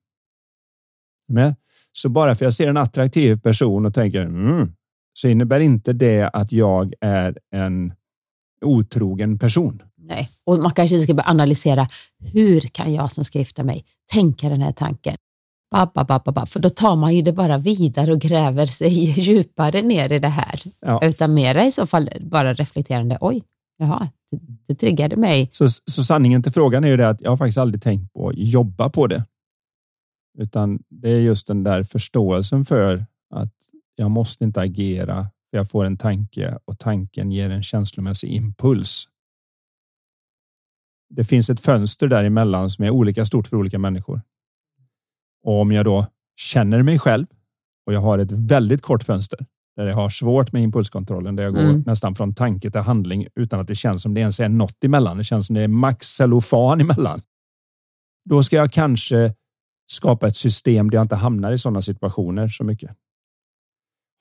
[1.28, 1.54] Men,
[1.92, 4.72] så bara för att jag ser en attraktiv person och tänker mm,
[5.12, 7.92] så innebär inte det att jag är en
[8.64, 9.82] otrogen person.
[9.96, 11.86] Nej, och man kanske ska börja analysera,
[12.32, 15.16] hur kan jag som ska gifta mig tänka den här tanken?
[15.70, 16.46] Babba, babba, babba.
[16.46, 20.28] För då tar man ju det bara vidare och gräver sig djupare ner i det
[20.28, 20.62] här.
[20.80, 21.00] Ja.
[21.02, 23.42] Utan mera i så fall bara reflekterande, oj,
[23.78, 25.48] jaha, det, det triggade mig.
[25.52, 28.28] Så, så sanningen till frågan är ju det att jag har faktiskt aldrig tänkt på
[28.28, 29.24] att jobba på det.
[30.38, 33.04] Utan det är just den där förståelsen för
[33.34, 33.54] att
[33.96, 39.08] jag måste inte agera för jag får en tanke och tanken ger en känslomässig impuls.
[41.14, 44.20] Det finns ett fönster däremellan som är olika stort för olika människor.
[45.44, 46.06] Och om jag då
[46.40, 47.26] känner mig själv
[47.86, 51.52] och jag har ett väldigt kort fönster där jag har svårt med impulskontrollen, där jag
[51.54, 51.82] går Mm.
[51.86, 55.18] nästan från tanke till handling utan att det känns som det ens är något emellan.
[55.18, 57.20] Det känns som det är max cellofan emellan.
[58.24, 59.34] Då ska jag kanske
[59.90, 62.90] skapa ett system där jag inte hamnar i sådana situationer så mycket.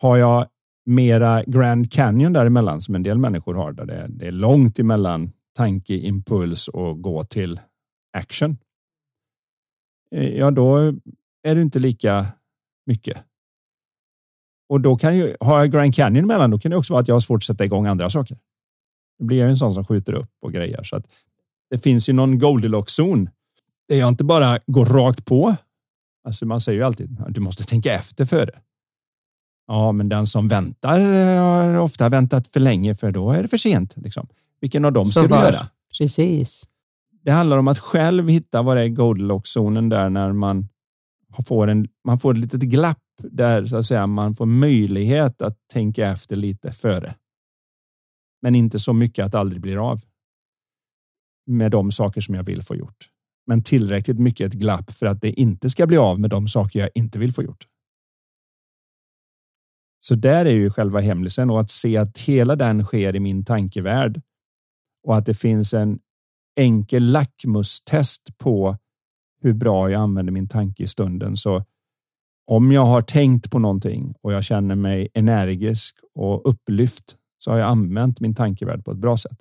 [0.01, 0.47] Har jag
[0.86, 4.80] mera Grand Canyon däremellan som en del människor har, där det är, det är långt
[4.80, 7.59] emellan tanke, impuls och gå till
[8.17, 8.57] action.
[10.16, 10.78] Eh, Ja, då
[11.43, 12.26] är det inte lika
[12.86, 13.24] mycket.
[14.70, 17.07] Och då kan ju, har jag Grand Canyon emellan, då kan det också vara att
[17.07, 18.38] jag har svårt att sätta igång andra saker.
[19.20, 20.84] Då blir jag en sån som skjuter upp och grejer.
[20.84, 21.05] Så att
[21.70, 23.30] det finns ju någon Goldilocks-zon
[23.88, 25.55] där jag inte bara går rakt på.
[26.24, 28.51] Alltså man säger ju alltid att du måste tänka efter före.
[29.68, 33.47] Ja, men den som väntar eh, har ofta väntat för länge för då är det
[33.47, 33.97] för sent.
[33.97, 34.28] Liksom.
[34.62, 35.68] Vilken av dem ska du göra?
[35.97, 36.68] Precis.
[37.30, 40.68] Det handlar om att själv hitta vad det är Goldilocks-zonen där när man
[41.48, 45.58] får, en, man får ett litet glapp där så att säga, man får möjlighet att
[45.74, 47.16] tänka efter lite före.
[48.42, 50.00] Men inte så mycket att det aldrig blir av.
[51.48, 53.10] Med de saker som jag vill få gjort.
[53.48, 56.80] Men tillräckligt mycket ett glapp för att det inte ska bli av med de saker
[56.80, 57.68] jag inte vill få gjort.
[60.00, 63.46] Så där är ju själva hemlisen och att se att hela den sker i min
[63.46, 64.22] tankevärld
[65.08, 66.00] och att det finns en
[66.60, 68.78] enkel lackmustest på
[69.41, 71.38] hur bra jag använder min tanke i stunden.
[71.38, 71.64] Så
[72.47, 77.57] om jag har tänkt på någonting och jag känner mig energisk och upplyft så har
[77.57, 79.38] jag använt min tankevärld på ett bra sätt.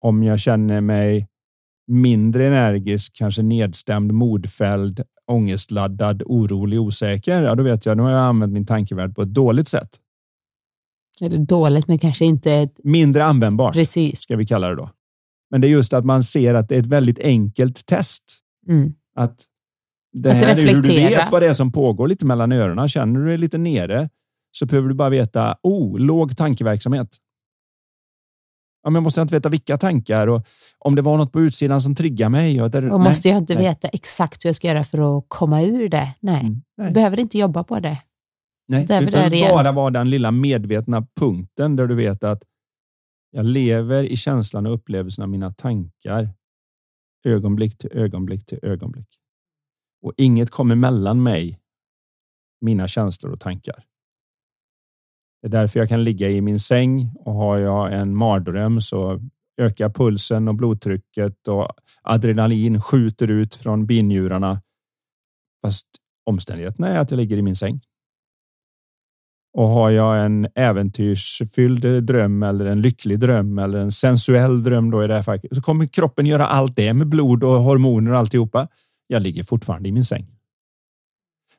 [0.00, 1.28] Om jag känner mig
[1.86, 8.20] mindre energisk, kanske nedstämd, modfälld, ångestladdad, orolig, osäker, ja, då vet jag, nu har jag
[8.20, 10.00] använt min tankevärld på ett dåligt sätt.
[11.20, 14.20] Eller dåligt, men kanske inte ett, Mindre användbart, precis.
[14.20, 14.90] ska vi kalla det då.
[15.54, 18.22] Men det är just att man ser att det är ett väldigt enkelt test.
[18.68, 18.92] Mm.
[19.16, 19.44] Att
[20.12, 21.08] det Att här är hur du reflektera.
[21.08, 22.88] vet vad det är som pågår lite mellan öronen.
[22.88, 24.08] Känner du dig lite nere
[24.52, 27.08] så behöver du bara veta, oh, låg tankeverksamhet.
[28.82, 30.46] Ja, men måste jag inte veta vilka tankar och
[30.78, 32.62] om det var något på utsidan som triggar mig.
[32.62, 33.62] Och där, Och måste jag inte nej.
[33.64, 36.14] veta exakt hur jag ska göra för att komma ur det?
[36.20, 36.86] Nej, Mm, nej.
[36.86, 37.98] jag behöver inte jobba på det.
[38.68, 42.42] Nej, vi det behöver bara vara den lilla medvetna punkten där du vet att
[43.34, 46.28] jag lever i känslan och upplevelsen av mina tankar
[47.24, 49.08] ögonblick till ögonblick till ögonblick.
[50.02, 51.60] Och inget kommer mellan mig,
[52.60, 53.84] mina känslor och tankar.
[55.42, 59.20] Det är därför jag kan ligga i min säng och har jag en mardröm så
[59.60, 61.68] ökar pulsen och blodtrycket och
[62.02, 64.62] adrenalin skjuter ut från binjurarna.
[65.64, 65.86] Fast
[66.24, 67.80] omständigheterna är att jag ligger i min säng.
[69.54, 75.04] Och har jag en äventyrsfylld dröm eller en lycklig dröm eller en sensuell dröm då
[75.04, 78.18] i det här fallet så kommer kroppen göra allt det med blod och hormoner och
[78.18, 78.68] alltihopa.
[79.06, 80.26] Jag ligger fortfarande i min säng.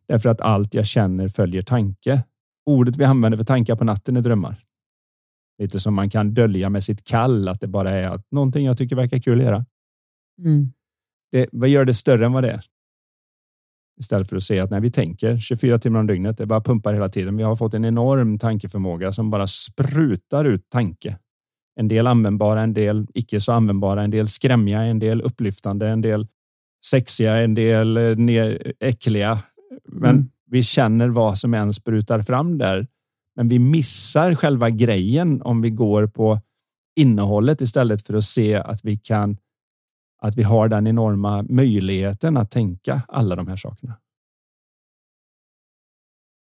[0.08, 2.24] Därför att allt jag känner följer tanke.
[2.66, 4.62] Ordet vi använder för tankar på natten är drömmar.
[5.62, 8.78] Lite som man kan dölja med sitt kall att det bara är att någonting jag
[8.78, 9.66] tycker verkar kul att göra.
[10.40, 10.72] Mm.
[11.32, 12.66] Det, vad gör det större än vad det är?
[14.00, 16.94] Istället för att säga att när vi tänker 24 timmar om dygnet, det bara pumpar
[16.94, 17.38] hela tiden.
[17.38, 21.18] Vi har fått en enorm tankeförmåga som bara sprutar ut tanke.
[21.80, 26.02] En del användbara, en del icke så användbara, en del skrämmiga, en del upplyftande, en
[26.02, 26.28] del
[26.86, 29.40] sexiga, en del eh, äckliga.
[29.88, 30.30] Men Mm.
[30.52, 32.88] vi känner vad som än sprutar fram där.
[33.36, 36.40] Men vi missar själva grejen om vi går på
[36.96, 39.38] innehållet istället för att se att vi kan
[40.22, 43.98] att vi har den enorma möjligheten att tänka alla de här sakerna.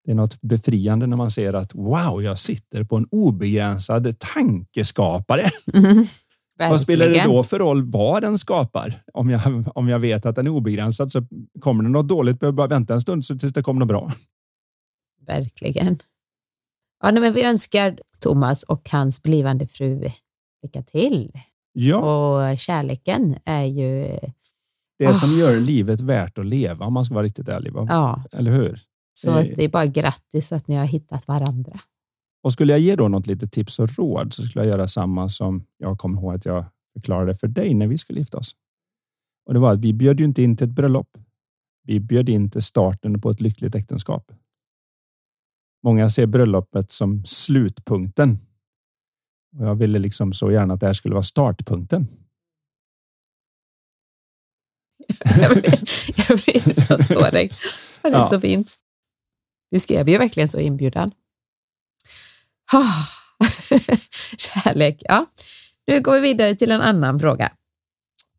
[0.05, 5.49] Det är något befriande när man ser att wow, jag sitter på en obegränsad tankeskapare.
[5.73, 6.69] Mm.
[6.69, 9.03] Vad spelar det då för roll vad den skapar?
[9.13, 9.41] Om jag,
[9.75, 11.27] om jag vet att den är obegränsad så
[11.59, 14.11] kommer det något dåligt behöver bara vänta en stund så tills det kommer något bra.
[15.25, 15.97] Verkligen.
[17.03, 20.11] Ja, men vi önskar Thomas och hans blivande fru
[20.63, 21.31] lycka till.
[21.73, 24.19] Ja, Och kärleken är ju,
[24.99, 27.73] det som gör livet värt att leva om man ska vara riktigt ärlig.
[27.73, 27.85] va?
[27.89, 28.79] ja, Eller hur?
[29.13, 31.79] så att det är bara grattis att ni har hittat varandra.
[32.43, 35.29] Och skulle jag ge då något litet tips och råd så skulle jag göra samma
[35.29, 38.55] som jag kommer ihåg att jag förklarade för dig när vi skulle gifta oss.
[39.45, 41.17] Och det var att vi bjöd ju inte in till ett bröllop.
[41.83, 44.31] Vi bjöd in till starten på ett lyckligt äktenskap.
[45.83, 48.37] Många ser bröllopet som slutpunkten.
[49.57, 52.07] Och jag ville liksom så gärna att det här skulle vara startpunkten.
[55.41, 55.79] jag blir,
[56.27, 57.53] jag blir så tårig.
[58.01, 58.25] Det är ja.
[58.25, 58.73] så fint.
[59.69, 61.11] Vi skrev ju verkligen så inbjudan.
[64.37, 65.25] Kärlek, ja.
[65.87, 67.51] Nu går vi vidare till en annan fråga.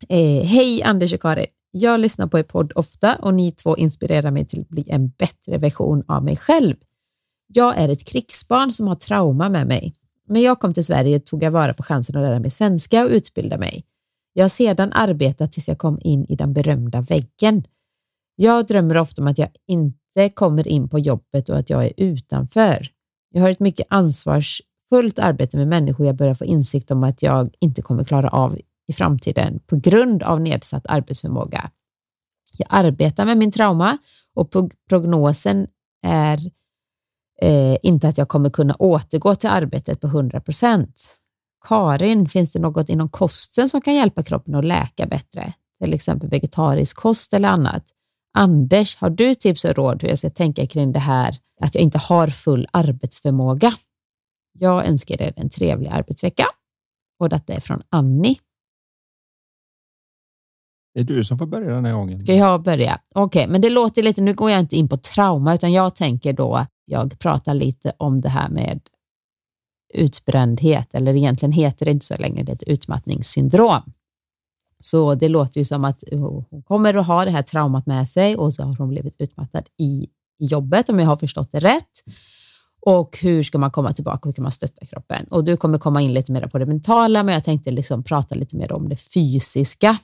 [0.09, 1.45] Eh, Hej Anders och Karin.
[1.71, 5.09] Jag lyssnar på er podd ofta och ni två inspirerar mig till att bli en
[5.09, 6.75] bättre version av mig själv.
[7.47, 9.93] Jag är ett krigsbarn som har trauma med mig.
[10.27, 13.09] När jag kom till Sverige tog jag vara på chansen att lära mig svenska och
[13.09, 13.85] utbilda mig.
[14.33, 17.63] Jag har sedan arbetat tills jag kom in i den berömda väggen.
[18.35, 21.93] Jag drömmer ofta om att jag inte kommer in på jobbet och att jag är
[21.97, 22.87] utanför.
[23.33, 27.49] Jag har ett mycket ansvarsfullt arbete med människor jag börjar få insikt om att jag
[27.59, 28.57] inte kommer klara av
[28.87, 31.69] i framtiden på grund av nedsatt arbetsförmåga.
[32.57, 33.97] Jag arbetar med min trauma
[34.33, 34.53] och
[34.89, 35.67] prognosen
[36.05, 36.39] är
[37.41, 41.19] eh, inte att jag kommer kunna återgå till arbetet på 100 procent.
[41.67, 45.53] Karin, finns det något inom kosten som kan hjälpa kroppen att läka bättre?
[45.83, 47.83] Till exempel vegetarisk kost eller annat.
[48.37, 51.81] Anders, har du tips och råd hur jag ska tänka kring det här att jag
[51.81, 53.73] inte har full arbetsförmåga?
[54.59, 56.45] Jag önskar er en trevlig arbetsvecka.
[57.19, 58.35] Och detta är från Annie.
[60.93, 62.19] Det är du som får börja den här gången.
[62.19, 62.99] Ska jag börja?
[63.15, 65.95] Okej, okay, men det låter lite, nu går jag inte in på trauma, utan jag
[65.95, 68.79] tänker då, jag pratar lite om det här med
[69.93, 73.91] utbrändhet, eller egentligen heter det inte så länge, det är ett utmattningssyndrom.
[74.79, 78.35] Så det låter ju som att hon kommer att ha det här traumat med sig
[78.35, 80.07] och så har hon blivit utmattad i
[80.39, 82.03] jobbet, om jag har förstått det rätt.
[82.81, 84.29] Och hur ska man komma tillbaka?
[84.29, 85.25] Hur kan man stötta kroppen?
[85.27, 88.35] Och du kommer komma in lite mer på det mentala, men jag tänkte liksom prata
[88.35, 89.97] lite mer om det fysiska.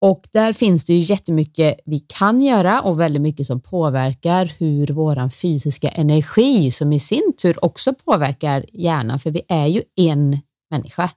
[0.00, 4.86] Och där finns det ju jättemycket vi kan göra och väldigt mycket som påverkar hur
[4.86, 10.38] vår fysiska energi, som i sin tur också påverkar hjärnan, för vi är ju en
[10.70, 11.10] människa.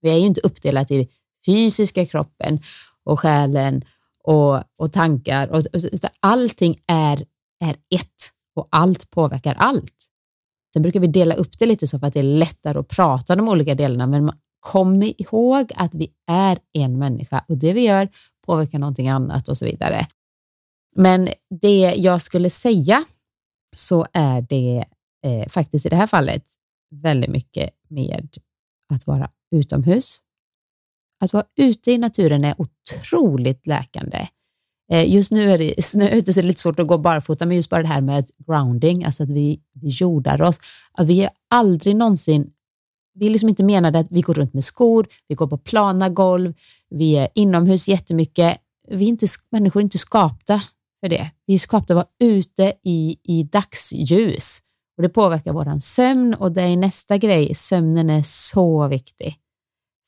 [0.00, 1.08] Vi är ju inte uppdelat i
[1.46, 2.60] fysiska kroppen
[3.04, 3.84] och själen
[4.24, 5.48] och, och tankar.
[5.48, 7.22] Och, och, allting är,
[7.64, 9.94] är ett och allt påverkar allt.
[10.72, 13.32] Sen brukar vi dela upp det lite så för att det är lättare att prata
[13.32, 14.32] om de olika delarna, men
[14.72, 18.08] kom ihåg att vi är en människa och det vi gör
[18.46, 20.06] påverkar någonting annat och så vidare.
[20.96, 21.28] Men
[21.60, 23.04] det jag skulle säga
[23.76, 24.84] så är det
[25.24, 26.44] eh, faktiskt i det här fallet
[26.90, 28.28] väldigt mycket med
[28.94, 30.20] att vara utomhus.
[31.20, 34.28] Att vara ute i naturen är otroligt läkande.
[34.92, 37.46] Eh, just nu är det snö ute så det är lite svårt att gå barfota,
[37.46, 40.60] men just bara det här med grounding, alltså att vi, vi jordar oss.
[40.92, 42.52] Att vi är aldrig någonsin
[43.18, 46.08] vi är liksom inte menade att vi går runt med skor, vi går på plana
[46.08, 46.54] golv,
[46.90, 48.58] vi är inomhus jättemycket.
[48.88, 50.62] Vi är inte, människor är inte skapta
[51.00, 51.30] för det.
[51.46, 54.58] Vi är skapta att vara ute i, i dagsljus
[54.96, 57.54] och det påverkar vår sömn och det är nästa grej.
[57.54, 59.36] Sömnen är så viktig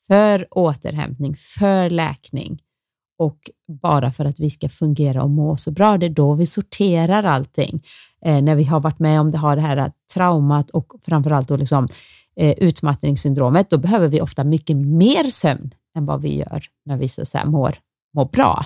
[0.07, 2.59] för återhämtning, för läkning
[3.19, 3.49] och
[3.81, 5.97] bara för att vi ska fungera och må så bra.
[5.97, 7.83] Det är då vi sorterar allting.
[8.25, 11.57] Eh, när vi har varit med om det, har det här traumat och framförallt då
[11.57, 11.87] liksom
[12.39, 17.07] eh, utmattningssyndromet, då behöver vi ofta mycket mer sömn än vad vi gör när vi
[17.07, 17.75] så säga, mår,
[18.15, 18.65] mår bra.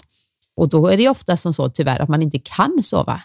[0.56, 3.22] Och då är det ofta som så tyvärr att man inte kan sova.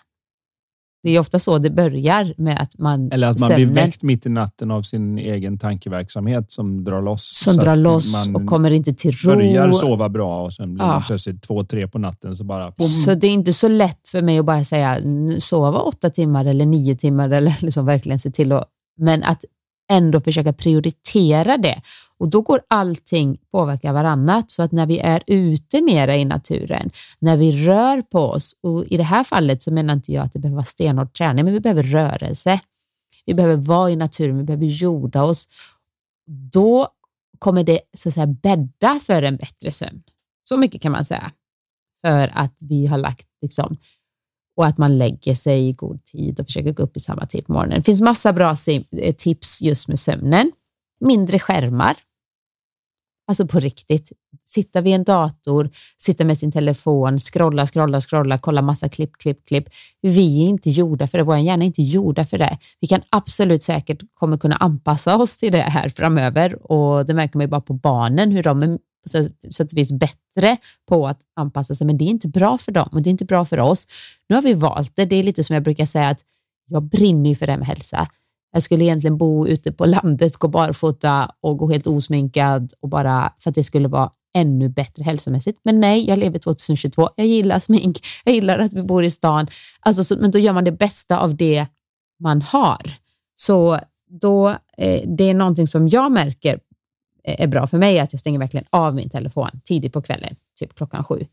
[1.03, 3.13] Det är ofta så det börjar med att man...
[3.13, 7.03] Eller att man sömnen, blir väckt mitt i natten av sin egen tankeverksamhet som drar
[7.03, 7.39] loss.
[7.45, 9.31] Som drar loss och kommer inte till ro.
[9.31, 10.93] börjar sova bra och sen blir ja.
[10.93, 12.71] man plötsligt två, tre på natten så bara...
[12.71, 12.89] Boom.
[12.89, 15.01] Så det är inte så lätt för mig att bara säga
[15.39, 18.69] sova åtta timmar eller nio timmar eller liksom verkligen se till att...
[19.01, 19.45] Men att
[19.89, 21.83] ändå försöka prioritera det.
[22.19, 24.51] Och då går allting påverka varannat.
[24.51, 28.85] Så att när vi är ute mera i naturen, när vi rör på oss, och
[28.85, 31.55] i det här fallet så menar inte jag att det behöver vara stenhård träning, men
[31.55, 32.61] vi behöver rörelse.
[33.27, 35.49] Vi behöver vara i naturen, vi behöver jorda oss.
[36.53, 36.89] Då
[37.39, 40.03] kommer det så att säga bädda för en bättre sömn.
[40.49, 41.33] Så mycket kan man säga.
[42.01, 43.77] För att vi har lagt liksom,
[44.59, 47.47] och att man lägger sig i god tid och försöker gå upp i samma tid
[47.47, 47.79] på morgonen.
[47.79, 48.57] Det finns massa bra
[48.93, 50.53] eh, tips just med sömnen.
[51.01, 51.95] Mindre skärmar.
[53.29, 54.13] Alltså på riktigt.
[54.47, 59.47] Sitta vid en dator, sitta med sin telefon, scrolla, scrolla, scrolla, kolla massa klipp, klipp,
[59.47, 59.69] klipp.
[60.03, 61.25] Vi är inte gjorda för det.
[61.25, 62.59] Vår hjärna är inte gjorda för det.
[62.81, 67.39] Vi kan absolut säkert kommer kunna anpassa oss till det här framöver och det märker
[67.39, 68.79] man ju bara på barnen hur de är
[69.09, 70.57] sätt och vis bättre
[70.89, 73.25] på att anpassa sig, men det är inte bra för dem och det är inte
[73.25, 73.87] bra för oss.
[74.29, 75.05] Nu har vi valt det.
[75.05, 76.21] Det är lite som jag brukar säga att
[76.71, 78.09] jag brinner ju för det här med hälsa.
[78.53, 83.33] Jag skulle egentligen bo ute på landet, gå barfota och gå helt osminkad och bara
[83.39, 85.61] för att det skulle vara ännu bättre hälsomässigt.
[85.65, 87.09] Men nej, jag lever 2022.
[87.17, 88.07] Jag gillar smink.
[88.25, 89.47] Jag gillar att vi bor i stan.
[89.81, 91.67] Alltså, så, men då gör man det bästa av det
[92.21, 92.81] man har.
[93.37, 93.81] Så
[94.21, 94.49] då,
[94.79, 96.61] eh, det är någonting som jag märker
[97.25, 100.37] Eh, är bra för mig, att jag stänger verkligen av min telefon tidigt på kvällen,
[100.59, 101.27] typ klockan sju.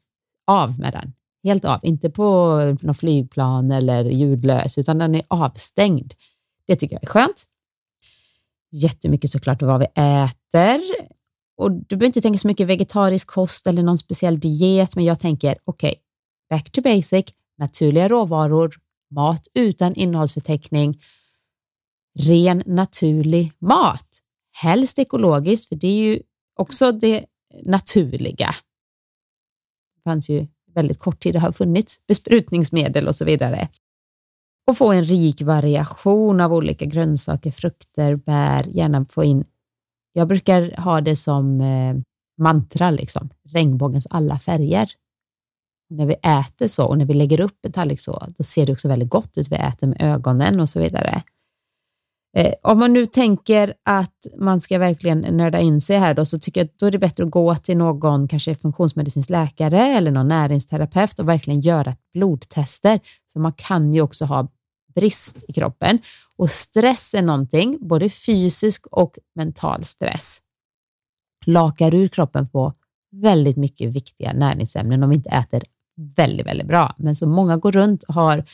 [0.48, 1.14] Av med den.
[1.44, 1.80] Helt av.
[1.84, 6.14] Inte på något flygplan eller ljudlös, utan den är avstängd.
[6.68, 7.46] Det tycker jag är skönt.
[8.72, 10.82] Jättemycket såklart vad vi äter.
[11.58, 15.20] Och du behöver inte tänka så mycket vegetarisk kost eller någon speciell diet, men jag
[15.20, 16.02] tänker okej, okay,
[16.50, 17.26] back to basic,
[17.58, 18.76] naturliga råvaror,
[19.12, 21.02] mat utan innehållsförteckning,
[22.20, 24.22] ren naturlig mat.
[24.62, 26.20] Helst ekologiskt, för det är ju
[26.56, 27.26] också det
[27.64, 28.56] naturliga.
[29.96, 33.70] Det fanns ju väldigt kort tid det har funnits besprutningsmedel och så vidare.
[34.68, 39.46] Och få en rik variation av olika grönsaker, frukter, bär, gärna få in
[40.18, 41.96] jag brukar ha det som eh,
[42.38, 43.30] mantra, liksom.
[43.44, 44.90] regnbågens alla färger.
[45.90, 48.66] Och när vi äter så och när vi lägger upp en tallrik så, då ser
[48.66, 49.52] det också väldigt gott ut.
[49.52, 51.24] Vi äter med ögonen och så vidare.
[52.36, 56.40] Eh, om man nu tänker att man ska verkligen nörda in sig här då, så
[56.40, 60.12] tycker jag att då är det bättre att gå till någon, kanske funktionsmedicinsk läkare eller
[60.12, 63.00] någon näringsterapeut och verkligen göra blodtester.
[63.34, 64.48] För man kan ju också ha
[64.96, 66.00] brist i kroppen.
[66.38, 70.42] Och stress är någonting, både fysisk och mental stress,
[71.46, 72.74] lakar ur kroppen på
[73.12, 75.64] väldigt mycket viktiga näringsämnen om vi inte äter
[76.16, 76.96] väldigt, väldigt bra.
[76.98, 78.46] Men så många går runt och har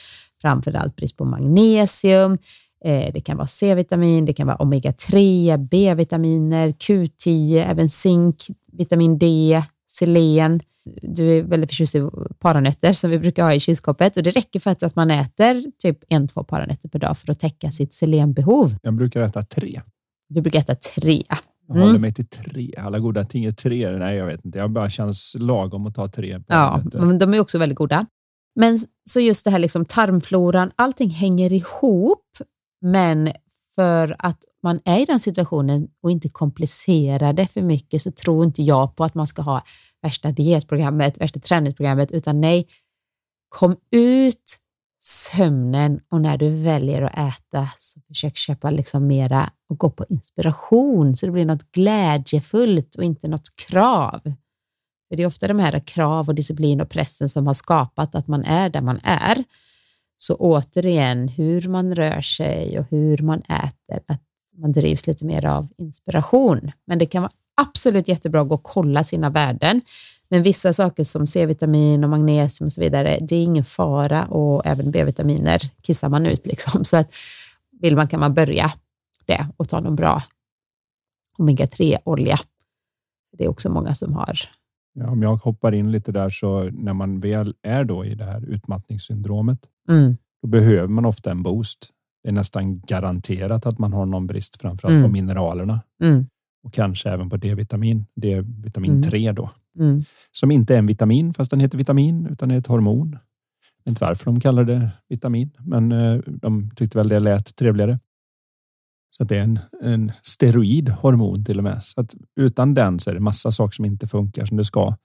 [0.41, 2.38] framförallt brist på magnesium,
[2.84, 8.36] det kan vara C-vitamin, det kan vara omega-3, B-vitaminer, Q10, även zink,
[8.71, 9.61] vitamin D,
[9.91, 10.61] selen
[11.01, 12.09] du är väldigt förtjust i
[12.39, 15.97] paranötter som vi brukar ha i kylskåpet och det räcker för att, man äter typ
[16.09, 18.75] en, två paranötter per dag för att täcka sitt selenbehov.
[18.82, 19.82] Jag brukar äta tre.
[20.29, 21.23] Du brukar äta tre.
[21.67, 22.01] Jag håller mm.
[22.01, 22.73] mig till tre.
[22.77, 23.91] Alla goda ting är tre.
[23.91, 24.59] Nej, jag vet inte.
[24.59, 26.39] Jag bara känns lagom att ta tre.
[26.47, 28.05] Ja, men de är också väldigt goda.
[28.55, 28.79] Men
[29.09, 32.25] så just det här liksom tarmfloran, allting hänger ihop,
[32.82, 33.32] men
[33.75, 38.45] för att man är i den situationen och inte komplicerar det för mycket så tror
[38.45, 39.63] inte jag på att man ska ha
[40.01, 42.67] värsta dietprogrammet, värsta träningsprogrammet, utan nej,
[43.49, 44.57] kom ut
[45.03, 50.05] sömnen och när du väljer att äta så försök köpa liksom mera och gå på
[50.09, 54.21] inspiration så det blir något glädjefullt och inte något krav.
[55.09, 58.27] För Det är ofta de här krav och disciplin och pressen som har skapat att
[58.27, 59.43] man är där man är.
[60.22, 64.22] Så återigen, hur man rör sig och hur man äter, att
[64.57, 66.72] man drivs lite mer av inspiration.
[66.86, 69.82] Men det kan vara absolut jättebra att gå och kolla sina värden.
[70.30, 74.65] Men vissa saker som C-vitamin och magnesium och så vidare, det är ingen fara och
[74.65, 76.45] även B-vitaminer kissar man ut.
[76.45, 76.86] Liksom.
[76.86, 77.13] Så att
[77.82, 78.74] vill man kan man börja
[79.26, 80.24] det och ta någon bra
[81.38, 82.39] omega-3-olja.
[83.38, 84.39] Det är också många som har.
[84.93, 88.26] Ja, om jag hoppar in lite där så när man väl är då i det
[88.26, 89.59] här utmattningssyndromet,
[89.91, 90.17] mm.
[90.41, 91.89] då behöver man ofta en boost.
[92.23, 95.03] Det är nästan garanterat att man har någon brist, framförallt mm.
[95.03, 95.81] på mineralerna.
[96.03, 96.25] Mm
[96.63, 98.05] och kanske även på D-vitamin.
[98.15, 99.03] Det är vitamin mm.
[99.03, 99.49] 3 då.
[99.79, 100.03] Mm.
[100.31, 103.11] Som inte är en vitamin fast den heter vitamin utan är ett hormon.
[103.11, 107.55] Jag vet inte varför de kallar det vitamin, men eh, de tyckte väl det lät
[107.55, 107.99] trevligare.
[109.17, 111.83] Så att det är en, en steroid hormon till och med.
[111.83, 114.95] Så att utan den så är det massa saker som inte funkar som det ska.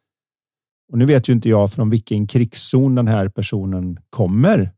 [0.93, 4.71] Och nu vet ju inte jag från vilken krigszon den här personen kommer.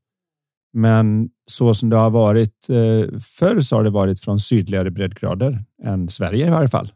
[0.73, 5.65] Men så som det har varit eh, förr så har det varit från sydligare breddgrader
[5.85, 6.93] än Sverige i varje fall.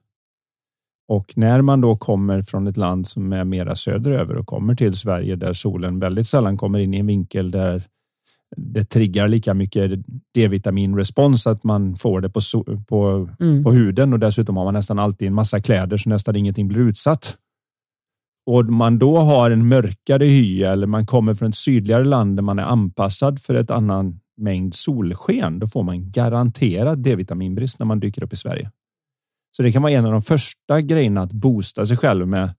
[1.09, 4.93] Och när man då kommer från ett land som är mera söderöver och kommer till
[4.93, 7.83] Sverige där solen väldigt sällan kommer in i en vinkel där
[8.57, 9.91] det triggar lika mycket
[10.35, 12.41] D-vitaminrespons att man får det på,
[12.89, 13.65] på, mm.
[13.65, 16.81] på huden och dessutom har man nästan alltid en massa kläder så nästan ingenting blir
[16.81, 17.37] utsatt
[18.47, 22.43] och man då har en mörkare hy eller man kommer från ett sydligare land där
[22.43, 28.01] man är anpassad för ett annan mängd solsken, då får man garanterad D-vitaminbrist när man
[28.01, 28.71] dyker upp i Sverige.
[29.57, 32.55] Så det kan vara en av de första grejerna att boosta sig själv med.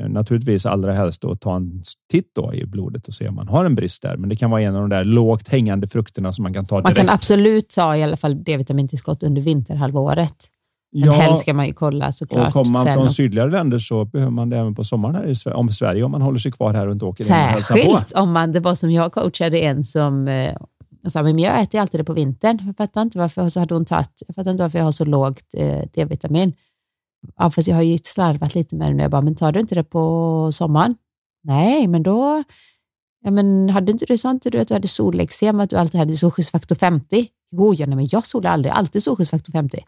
[0.00, 3.48] Eh, naturligtvis allra helst att ta en titt då i blodet och se om man
[3.48, 4.16] har en brist där.
[4.16, 6.76] Men det kan vara en av de där lågt hängande frukterna som man kan ta
[6.76, 6.98] direkt.
[6.98, 10.50] Man kan absolut ta i alla fall D-vitamintillskott under vinterhalvåret.
[10.92, 12.46] Men ja, helst ska man ju kolla såklart.
[12.46, 15.36] Och kommer man från sydligare länder så behöver man det även på sommaren här i
[15.36, 18.52] Sverige, om Sverige, om man håller sig kvar här och inte åker Särskilt om man,
[18.52, 20.56] det var som jag coachade en som eh,
[21.10, 22.62] sa, men jag äter alltid det på vintern.
[22.66, 25.04] Jag fattar inte varför, så hade hon tagit, jag fattar inte varför jag har så
[25.04, 26.52] lågt eh, D-vitamin.
[27.36, 29.02] Ja, fast jag har ju slarvat lite med det nu.
[29.02, 30.94] Jag bara, men tar du inte det på sommaren?
[31.44, 32.44] Nej, men då,
[33.24, 35.98] ja men hade inte du, sa inte du att du hade solexem, att du alltid
[35.98, 37.26] hade solskyddsfaktor 50?
[37.50, 39.84] Jo, ja, nej, men jag solar aldrig, alltid solskyddsfaktor 50.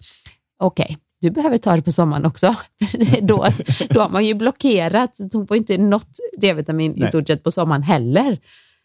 [0.59, 2.55] Okej, okay, du behöver ta det på sommaren också.
[3.23, 3.47] då,
[3.91, 7.83] då har man ju blockerat, hon får inte något D-vitamin i stort sett på sommaren
[7.83, 8.39] heller.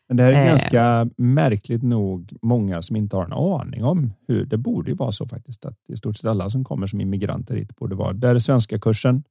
[0.07, 0.49] Men det här är eh.
[0.49, 5.11] ganska märkligt nog många som inte har en aning om hur det borde ju vara
[5.11, 8.13] så faktiskt att i stort sett alla som kommer som immigranter hit borde vara.
[8.13, 9.23] Där är svenska kursen,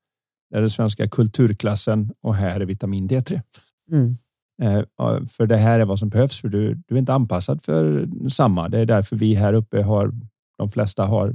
[0.51, 3.41] där är svenska kulturklassen och här är vitamin D3.
[3.91, 4.17] Mm.
[4.63, 8.09] Eh, för det här är vad som behövs för du, du är inte anpassad för
[8.29, 8.69] samma.
[8.69, 10.13] Det är därför vi här uppe har
[10.59, 11.35] de flesta har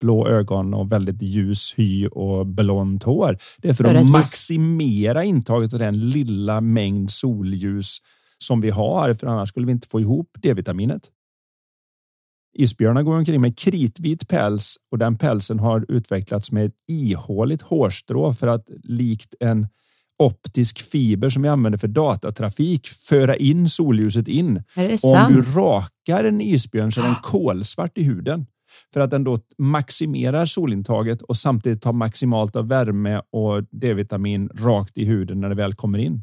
[0.00, 3.38] blå ögon och väldigt ljus hy och blont hår.
[3.58, 7.98] Det är för, för att maximera intaget av den lilla mängd solljus
[8.38, 11.10] som vi har, för annars skulle vi inte få ihop D-vitaminet.
[12.56, 18.34] Isbjörnar går omkring med kritvit päls och den pälsen har utvecklats med ett ihåligt hårstrå
[18.34, 19.66] för att likt en
[20.18, 24.62] optisk fiber som vi använder för datatrafik föra in solljuset in.
[25.02, 28.46] Om du rakar en isbjörn så är den kolsvart i huden
[28.92, 34.98] för att den då maximerar solintaget och samtidigt tar maximalt av värme och D-vitamin rakt
[34.98, 36.22] i huden när det väl kommer in.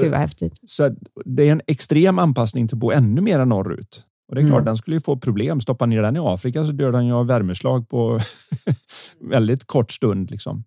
[0.00, 0.58] Gud vad häftigt.
[0.62, 4.04] Så det är en extrem anpassning till att bo ännu mer norrut.
[4.28, 4.64] Och det är klart, mm.
[4.64, 5.60] den skulle ju få problem.
[5.60, 8.20] Stoppa ner den i Afrika så dör den ju av värmeslag på
[9.30, 10.30] väldigt kort stund.
[10.30, 10.64] Liksom.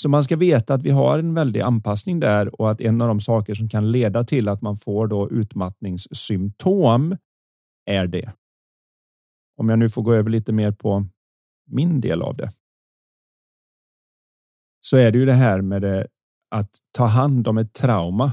[0.00, 3.08] Så man ska veta att vi har en väldig anpassning där och att en av
[3.08, 7.16] de saker som kan leda till att man får då utmattningssymptom
[7.90, 8.32] är det.
[9.56, 11.06] Om jag nu får gå över lite mer på
[11.66, 12.50] min del av det.
[14.80, 16.06] Så är det ju det här med det,
[16.50, 18.32] att ta hand om ett trauma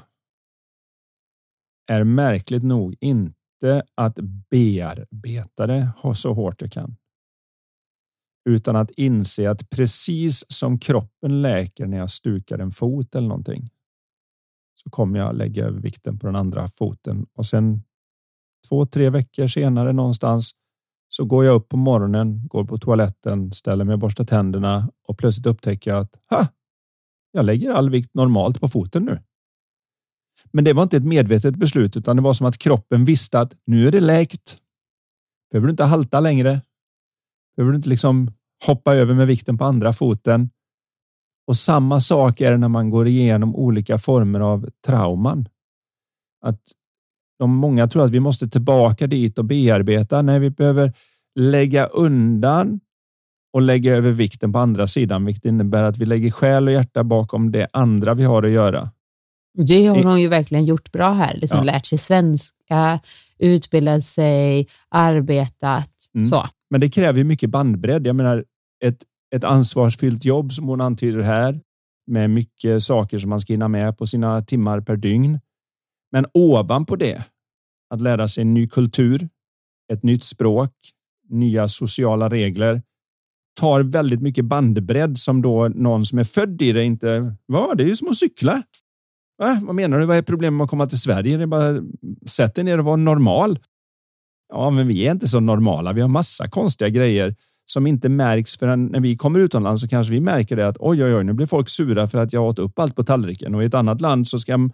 [1.88, 4.20] är märkligt nog inte att
[4.50, 6.96] bearbeta det så hårt jag kan.
[8.50, 13.70] Utan att inse att precis som kroppen läker när jag stukar en fot eller någonting.
[14.76, 17.84] Så kommer jag lägga över vikten på den andra foten och sen
[18.70, 20.54] två, tre veckor senare någonstans
[21.16, 25.18] så går jag upp på morgonen, går på toaletten, ställer mig och borstar tänderna och
[25.18, 26.48] plötsligt upptäcker jag att ha,
[27.32, 29.20] jag lägger all vikt normalt på foten nu.
[30.52, 33.54] Men det var inte ett medvetet beslut, utan det var som att kroppen visste att
[33.66, 34.58] nu är det läkt.
[35.52, 36.62] Behöver du inte halta längre.
[37.56, 38.32] Behöver du inte liksom
[38.66, 40.50] hoppa över med vikten på andra foten.
[41.48, 45.50] Och samma sak är det när man går igenom olika former av trauman.
[46.46, 46.62] Att
[47.40, 50.22] de många tror att vi måste tillbaka dit och bearbeta.
[50.22, 50.94] Nej, vi behöver
[51.40, 52.80] lägga undan
[53.54, 57.04] och lägga över vikten på andra sidan, vilket innebär att vi lägger själ och hjärta
[57.04, 58.90] bakom det andra vi har att göra.
[59.58, 61.38] Det har hon ju verkligen gjort bra här.
[61.38, 61.64] Liksom ja.
[61.64, 63.00] Lärt sig svenska,
[63.40, 65.90] utbildat sig, arbetat.
[66.16, 66.26] Mm.
[66.26, 66.48] Så.
[66.70, 68.08] Men det kräver mycket bandbredd.
[68.08, 68.46] Jag menar,
[68.84, 68.98] ett,
[69.36, 71.62] ett ansvarsfyllt jobb som hon antyder här
[72.08, 75.40] med mycket saker som man ska hinna med på sina timmar per dygn.
[76.14, 77.24] Men ovanpå det,
[77.90, 79.30] att lära sig en ny kultur,
[79.94, 80.72] ett nytt språk,
[81.30, 82.82] nya sociala regler
[83.60, 87.36] tar väldigt mycket bandbredd som då någon som är född i det inte.
[87.48, 88.64] Va, det är ju som att cykla.
[89.38, 89.60] Va?
[89.62, 90.06] Vad menar du?
[90.06, 91.38] Vad är problemet med att komma till Sverige?
[91.38, 91.82] Det är bara
[92.26, 93.60] sätt dig ner och var normal.
[94.54, 95.94] Ja, men vi är inte så normala.
[95.94, 97.36] Vi har massa konstiga grejer
[97.66, 101.04] som inte märks förrän när vi kommer utomlands så kanske vi märker det att oj,
[101.04, 103.64] oj, oj, nu blir folk sura för att jag åt upp allt på tallriken och
[103.64, 104.70] i ett annat land så ska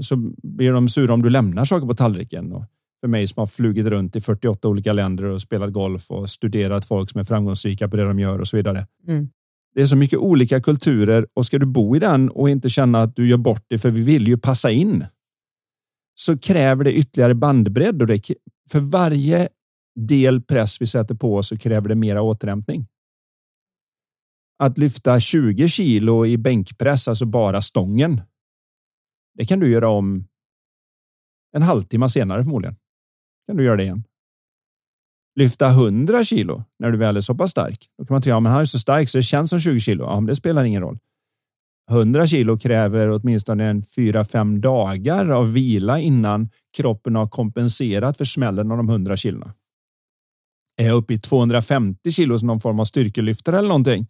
[0.00, 2.52] så blir de sura om du lämnar saker på tallriken.
[2.52, 2.64] Och
[3.04, 6.84] för mig som har flugit runt i 48 olika länder och spelat golf och studerat
[6.84, 8.86] folk som är framgångsrika på det de gör och så vidare.
[9.08, 9.28] Mm.
[9.74, 13.02] Det är så mycket olika kulturer och ska du bo i den och inte känna
[13.02, 15.06] att du gör bort det, för vi vill ju passa in.
[16.14, 18.30] Så kräver det ytterligare bandbredd och det,
[18.70, 19.48] för varje
[20.00, 22.86] del press vi sätter på så kräver det mera återhämtning.
[24.58, 28.20] Att lyfta 20 kilo i bänkpress, alltså bara stången.
[29.34, 30.28] Det kan du göra om.
[31.56, 32.76] En halvtimme senare förmodligen.
[33.46, 34.04] Kan du göra det igen
[35.34, 37.88] lyfta 100 kilo när du väl är så pass stark.
[37.98, 39.80] Då kan man tänka, ja, men han är så stark så det känns som 20
[39.80, 40.04] kilo.
[40.04, 40.98] Ja, men det spelar ingen roll.
[41.90, 48.70] 100 kilo kräver åtminstone en 4-5 dagar av vila innan kroppen har kompenserat för smällen
[48.70, 49.54] av de 100 kilona.
[50.76, 54.06] Är jag uppe i 250 kilo som någon form av styrkelyftare eller någonting,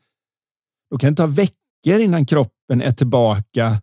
[0.90, 3.82] då kan det ta veckor innan kroppen är tillbaka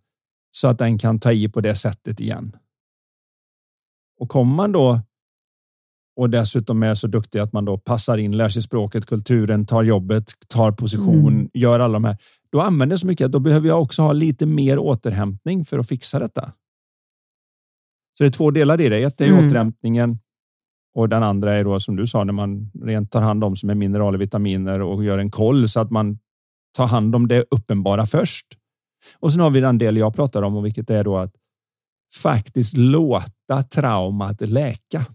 [0.52, 2.56] så att den kan ta i på det sättet igen.
[4.20, 5.02] Och kommer man då
[6.16, 9.84] och dessutom är så duktig att man då passar in, lär sig språket, kulturen, tar
[9.84, 11.50] jobbet, tar position, mm.
[11.54, 12.18] gör alla de här.
[12.52, 15.80] Då använder jag så mycket att då behöver jag också ha lite mer återhämtning för
[15.80, 16.54] att fixa detta.
[18.18, 19.04] Så det är två delar i det.
[19.04, 19.48] Ett är mm.
[19.48, 20.20] återhämtningen
[20.96, 23.70] och den andra är då som du sa när man rent tar hand om som
[23.70, 26.20] är mineraler, vitaminer och gör en koll så att man
[26.78, 28.46] tar hand om det uppenbara först.
[29.16, 31.36] Och sen har vi den del jag pratar om och vilket är då att
[32.22, 35.06] faktiskt låta traumat läka.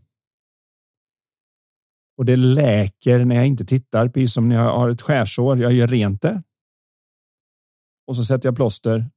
[2.17, 5.59] och det läker när jag inte tittar, precis som när jag har ett skärsår.
[5.59, 6.43] Jag gör rent det.
[8.07, 9.11] Och så sätter jag plåster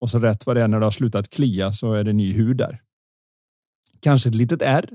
[0.00, 2.32] och så rätt vad det är när det har slutat klia så är det ny
[2.32, 2.82] hud där.
[4.00, 4.90] Kanske ett litet ärr.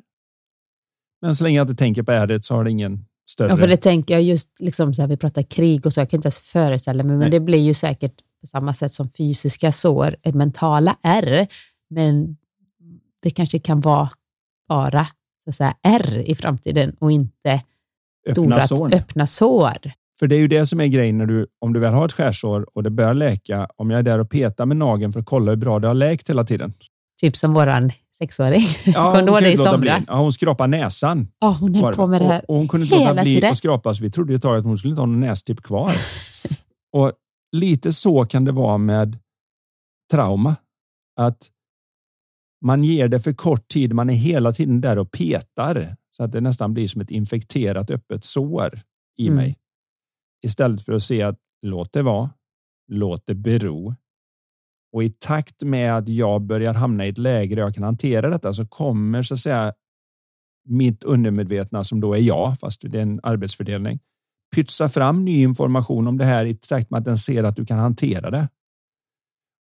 [1.22, 3.50] Men så länge jag inte tänker på ärret så har det ingen större.
[3.50, 6.10] Ja, för det tänker jag just, liksom så här, vi pratar krig och så, jag
[6.10, 7.30] kan inte ens föreställa mig, men Nej.
[7.30, 11.48] det blir ju säkert på samma sätt som fysiska sår, ett mentala ärr,
[11.90, 12.38] men
[13.22, 14.10] det kanske kan vara
[14.68, 15.08] bara
[15.44, 17.62] så att säga, ärr i framtiden och inte
[18.28, 18.96] öppna stora sår.
[18.96, 19.92] öppna sår.
[20.20, 22.14] För det är ju det som är grejen när du, om du väl har ett
[22.14, 23.68] skärsår och det börjar läka.
[23.76, 25.96] Om jag är där och petar med nageln för att kolla hur bra det har
[25.96, 26.74] läkt hela tiden.
[27.22, 28.68] Typ som våran sexåring.
[28.86, 30.04] Ja, kan det i somras?
[30.08, 31.28] Ja, hon skrapade näsan.
[31.40, 33.52] Ja, hon höll på med det här Och, och hon kunde inte låta bli tiden.
[33.52, 35.92] att skrapa så vi trodde ett tag att hon skulle inte ha någon nästipp kvar.
[36.94, 37.12] och
[37.52, 39.20] lite så kan det vara med
[40.12, 40.56] trauma.
[41.20, 41.52] Att
[42.66, 43.94] man ger det för kort tid.
[43.94, 47.92] Man är hela tiden där och petar så att det nästan blir som ett infekterat
[47.92, 48.80] öppet sår
[49.18, 49.36] i Mm.
[49.36, 49.58] mig.
[50.46, 52.30] Istället för att se att låt det vara,
[52.92, 53.96] låt det bero.
[54.94, 58.30] Och i takt med att jag börjar hamna i ett läge där jag kan hantera
[58.30, 59.74] detta så kommer så att säga
[60.70, 64.00] mitt undermedvetna som då är jag, fast det är en arbetsfördelning,
[64.56, 67.66] pytsa fram ny information om det här i takt med att den ser att du
[67.66, 68.50] kan hantera det.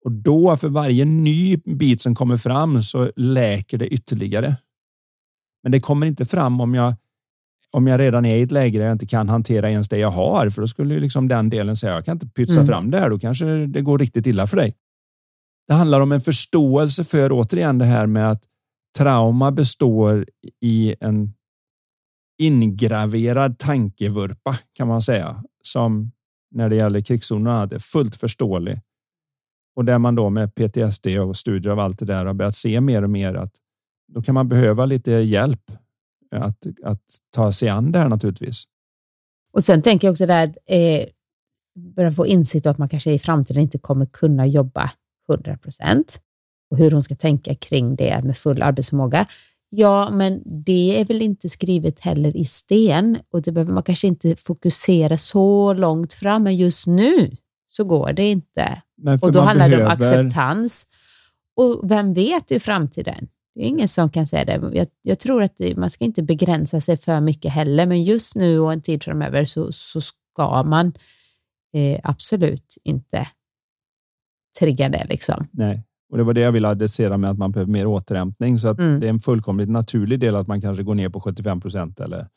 [0.06, 4.56] Och då för varje ny bit som kommer fram så läker det ytterligare.
[5.64, 6.96] Men det kommer inte fram om jag
[7.74, 10.12] om jag redan är i ett läge där jag inte kan hantera ens det jag
[10.12, 12.68] har, för då skulle liksom den delen säga jag kan inte pytsa Mm.
[12.68, 14.76] fram det här, då kanske det går riktigt illa för dig.
[15.68, 18.44] Det handlar om en förståelse för återigen det här med att
[18.98, 20.26] trauma består
[20.62, 21.34] i en
[22.42, 26.12] ingraverad tankevurpa kan man säga, som
[26.52, 28.80] när det gäller krigszonerna är fullt förståelig.
[29.76, 32.82] Och där man då med PTSD och studier av allt det där har börjat se
[32.82, 33.52] mer och mer att
[34.14, 35.72] då kan man behöva lite hjälp
[36.32, 37.04] att, att
[37.36, 38.64] ta sig an det här naturligtvis.
[39.54, 41.06] Och sen tänker jag också där att eh,
[41.96, 44.92] börja få insikt om att man kanske i framtiden inte kommer kunna jobba
[45.30, 46.22] 100 procent
[46.72, 49.28] och hur hon ska tänka kring det med full arbetsförmåga.
[49.74, 54.08] Ja, men det är väl inte skrivet heller i sten och det behöver man kanske
[54.08, 57.32] inte fokusera så långt fram, men just nu
[57.68, 58.82] så går det inte.
[59.22, 60.88] Och då handlar det om behöver- acceptans.
[61.56, 63.28] Och vem vet i framtiden?
[63.56, 64.78] Det är ingen som kan säga det.
[64.78, 68.36] Jag, jag tror att det, man ska inte begränsa sig för mycket heller, men just
[68.36, 70.94] nu och en tid framöver så, så ska man
[71.74, 73.28] eh, absolut inte
[74.60, 75.06] trigga det.
[75.10, 75.48] Liksom.
[75.52, 78.60] Nej, och det var det jag ville adressera med att man behöver mer återhämtning.
[78.60, 79.00] Så att Mm.
[79.00, 82.28] det är en fullkomligt naturlig del att man kanske går ner på 75 procent eller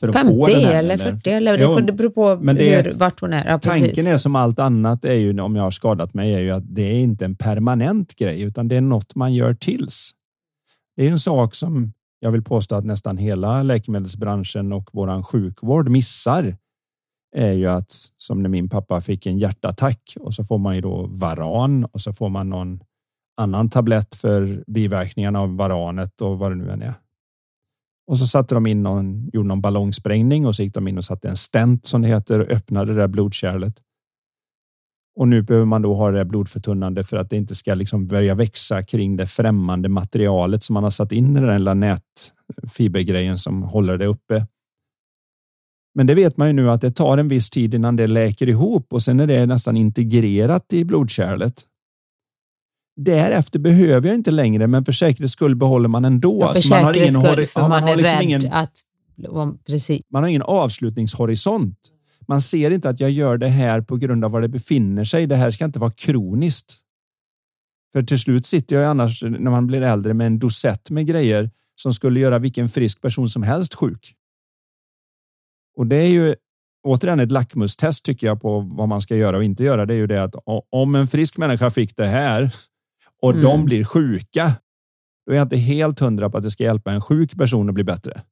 [0.00, 2.56] för att 50 få den här, eller 40, eller, Jo, det, det beror på men
[2.56, 3.46] det- hur, vart hon är.
[3.50, 3.58] Ja.
[3.58, 6.74] Tanken är som allt annat, är ju, om jag har skadat mig, är ju att
[6.74, 10.10] det är inte en permanent grej, utan det är något man gör tills.
[10.96, 15.88] Det är en sak som jag vill påstå att nästan hela läkemedelsbranschen och våran sjukvård
[15.88, 16.56] missar.
[17.36, 20.80] Är ju att som när min pappa fick en hjärtattack och så får man ju
[20.80, 22.80] då varan och så får man någon
[23.36, 26.94] annan tablett för biverkningarna av varanet och vad det nu än är.
[28.06, 31.04] Och så satte de in någon, gjorde någon ballongsprängning och så gick de in och
[31.04, 33.80] satte en stent som det heter och öppnade det där blodkärlet.
[35.16, 38.34] Och nu behöver man då ha det blodförtunnande för att det inte ska liksom börja
[38.34, 43.38] växa kring det främmande materialet som man har satt in i den där lilla nätfibergrejen
[43.38, 44.46] som håller det uppe.
[45.94, 48.48] Men det vet man ju nu att det tar en viss tid innan det läker
[48.48, 51.64] ihop och sen är det nästan integrerat i blodkärlet.
[52.96, 56.38] Därefter behöver jag inte längre, men för säkerhets skull behåller man ändå.
[56.40, 58.52] Ja, för Så man har ingen, skull, för ja, man, har är liksom rädd ingen,
[58.52, 58.72] att...
[59.66, 60.02] Precis.
[60.08, 61.78] man har ingen avslutningshorisont.
[62.28, 65.26] Man ser inte att jag gör det här på grund av var det befinner sig.
[65.26, 66.74] Det här ska inte vara kroniskt.
[67.92, 71.50] För till slut sitter jag annars när man blir äldre med en dosett med grejer
[71.76, 74.14] som skulle göra vilken frisk person som helst sjuk.
[75.76, 76.34] Och det är ju
[76.82, 79.86] återigen ett lackmustest tycker jag på vad man ska göra och inte göra.
[79.86, 80.34] Det är ju det att
[80.70, 82.54] om en frisk människa fick det här
[83.24, 83.42] och Mm.
[83.42, 84.52] de blir sjuka,
[85.26, 87.74] då är jag inte helt hundra på att det ska hjälpa en sjuk person att
[87.74, 88.22] bli bättre.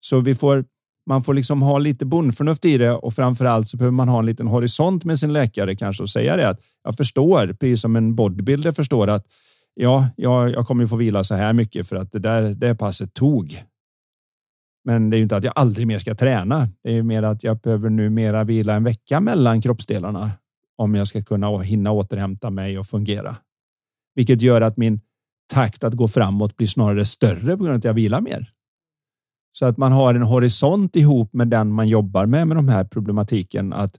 [0.00, 0.64] Så vi får,
[1.06, 4.18] man får liksom ha lite bondförnuft i det och framför allt så behöver man ha
[4.18, 7.96] en liten horisont med sin läkare kanske och säga det att jag förstår, precis som
[7.96, 9.26] en bodybuilder förstår att
[9.74, 12.74] ja, jag, jag kommer ju få vila så här mycket för att det där det
[12.74, 13.62] passet tog.
[14.84, 16.68] Men det är ju inte att jag aldrig mer ska träna.
[16.82, 20.30] Det är mer att jag behöver nu mera vila en vecka mellan kroppsdelarna
[20.76, 23.36] om jag ska kunna hinna återhämta mig och fungera.
[24.18, 25.00] Vilket gör att min
[25.52, 28.52] takt att gå framåt blir snarare större på grund av att jag vilar mer.
[29.52, 32.84] Så att man har en horisont ihop med den man jobbar med med de här
[32.84, 33.72] problematiken.
[33.72, 33.96] Att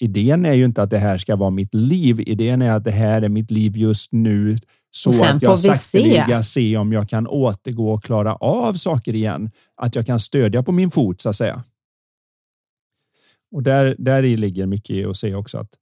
[0.00, 2.20] idén är ju inte att det här ska vara mitt liv.
[2.20, 4.58] Idén är att det här är mitt liv just nu
[4.90, 6.50] så att jag sakteliga se.
[6.50, 9.50] se om jag kan återgå och klara av saker igen.
[9.76, 11.64] Att jag kan stödja på min fot så att säga.
[13.52, 15.78] Och där, där i ligger mycket i att se också att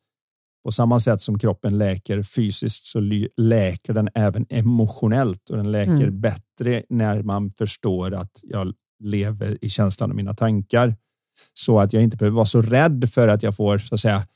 [0.64, 3.00] på samma sätt som kroppen läker fysiskt så
[3.36, 6.20] läker den även emotionellt och den läker mm.
[6.20, 8.72] bättre när man förstår att jag
[9.04, 10.96] lever i känslan av mina tankar
[11.54, 14.26] så att jag inte behöver vara så rädd för att jag får så att säga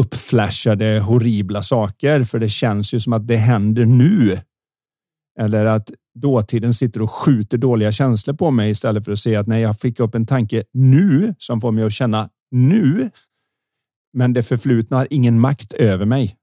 [0.00, 4.38] uppflashade horribla saker, för det känns ju som att det händer nu.
[5.40, 9.46] Eller att dåtiden sitter och skjuter dåliga känslor på mig istället för att se att
[9.46, 13.10] när jag fick upp en tanke nu som får mig att känna nu.
[14.12, 16.36] Men det förflutna har ingen makt över mig.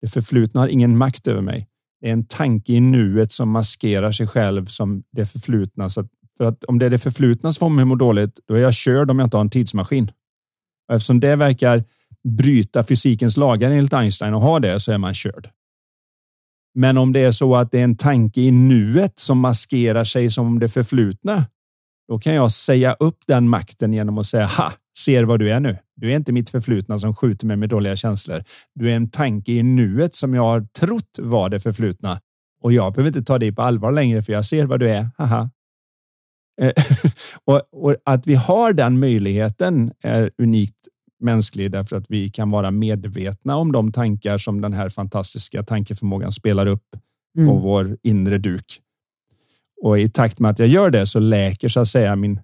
[0.00, 1.68] Det förflutna har ingen makt över mig.
[2.00, 5.90] Det är en tanke i nuet som maskerar sig själv som det förflutna.
[5.90, 8.40] Så att, för att om det är det förflutna som får mig att må dåligt,
[8.46, 10.10] då är jag körd om jag inte har en tidsmaskin.
[10.88, 11.84] Och eftersom det verkar
[12.28, 15.48] bryta fysikens lagar enligt Einstein och ha det så är man körd.
[16.74, 20.30] Men om det är så att det är en tanke i nuet som maskerar sig
[20.30, 21.46] som det förflutna,
[22.08, 25.60] då kan jag säga upp den makten genom att säga ha, ser vad du är
[25.60, 25.76] nu.
[25.96, 28.44] Du är inte mitt förflutna som skjuter mig med dåliga känslor.
[28.74, 32.20] Du är en tanke i nuet som jag har trott var det förflutna
[32.62, 35.10] och jag behöver inte ta dig på allvar längre för jag ser vad du är.
[35.18, 35.50] Haha.
[36.60, 36.72] Eh,
[37.44, 40.76] och, och, att vi har den möjligheten är unikt
[41.20, 46.32] mänsklig därför att vi kan vara medvetna om de tankar som den här fantastiska tankeförmågan
[46.32, 46.96] spelar upp
[47.38, 47.48] mm.
[47.48, 48.80] på vår inre duk.
[49.82, 52.40] Och i takt med att jag gör det så läker så att säga min,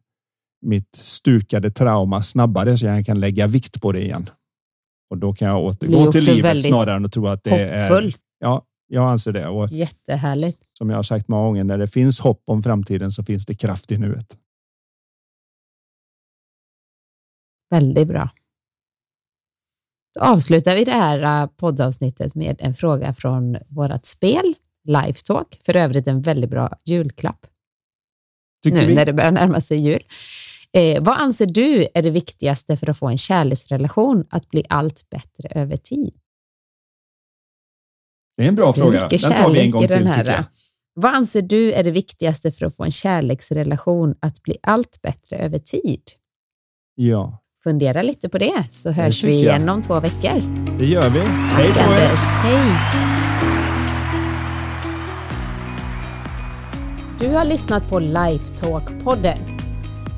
[0.62, 4.26] mitt stukade trauma snabbare så jag kan lägga vikt på det igen.
[5.10, 8.16] Och då kan jag återgå till livet snarare än att tro att det hoppfullt.
[8.16, 8.20] är...
[8.38, 9.48] Ja, jag anser det.
[9.48, 10.58] Och Jättehärligt.
[10.78, 13.54] Som jag har sagt många gånger, när det finns hopp om framtiden så finns det
[13.54, 14.38] kraft i nuet.
[17.70, 18.30] Väldigt bra.
[20.14, 24.54] Då avslutar vi det här äh, poddavsnittet med en fråga från vårt spel,
[24.84, 25.60] Lifetalk.
[25.64, 27.46] För övrigt en väldigt bra julklapp.
[28.62, 28.94] Tycker nu vi?
[28.94, 30.02] när det börjar närma sig jul.
[30.72, 35.10] Eh, vad anser du är det viktigaste för att få en kärleksrelation att bli allt
[35.10, 36.14] bättre över tid?
[38.36, 39.08] Det är en bra fråga.
[39.08, 40.24] Den tar vi en gång till, här.
[40.24, 40.44] Jag.
[40.94, 45.36] Vad anser du är det viktigaste för att få en kärleksrelation att bli allt bättre
[45.36, 46.02] över tid?
[46.94, 47.38] Ja.
[47.62, 49.74] Fundera lite på det, så hörs vi igen jag.
[49.74, 50.40] om två veckor.
[50.78, 51.20] Det gör vi.
[51.20, 52.20] Hej på Anders.
[52.20, 52.76] Hej.
[57.20, 59.59] Du har lyssnat på Lifetalk-podden.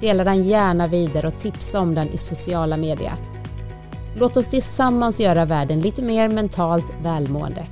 [0.00, 3.14] Dela den gärna vidare och tipsa om den i sociala medier.
[4.16, 7.66] Låt oss tillsammans göra världen lite mer mentalt välmående.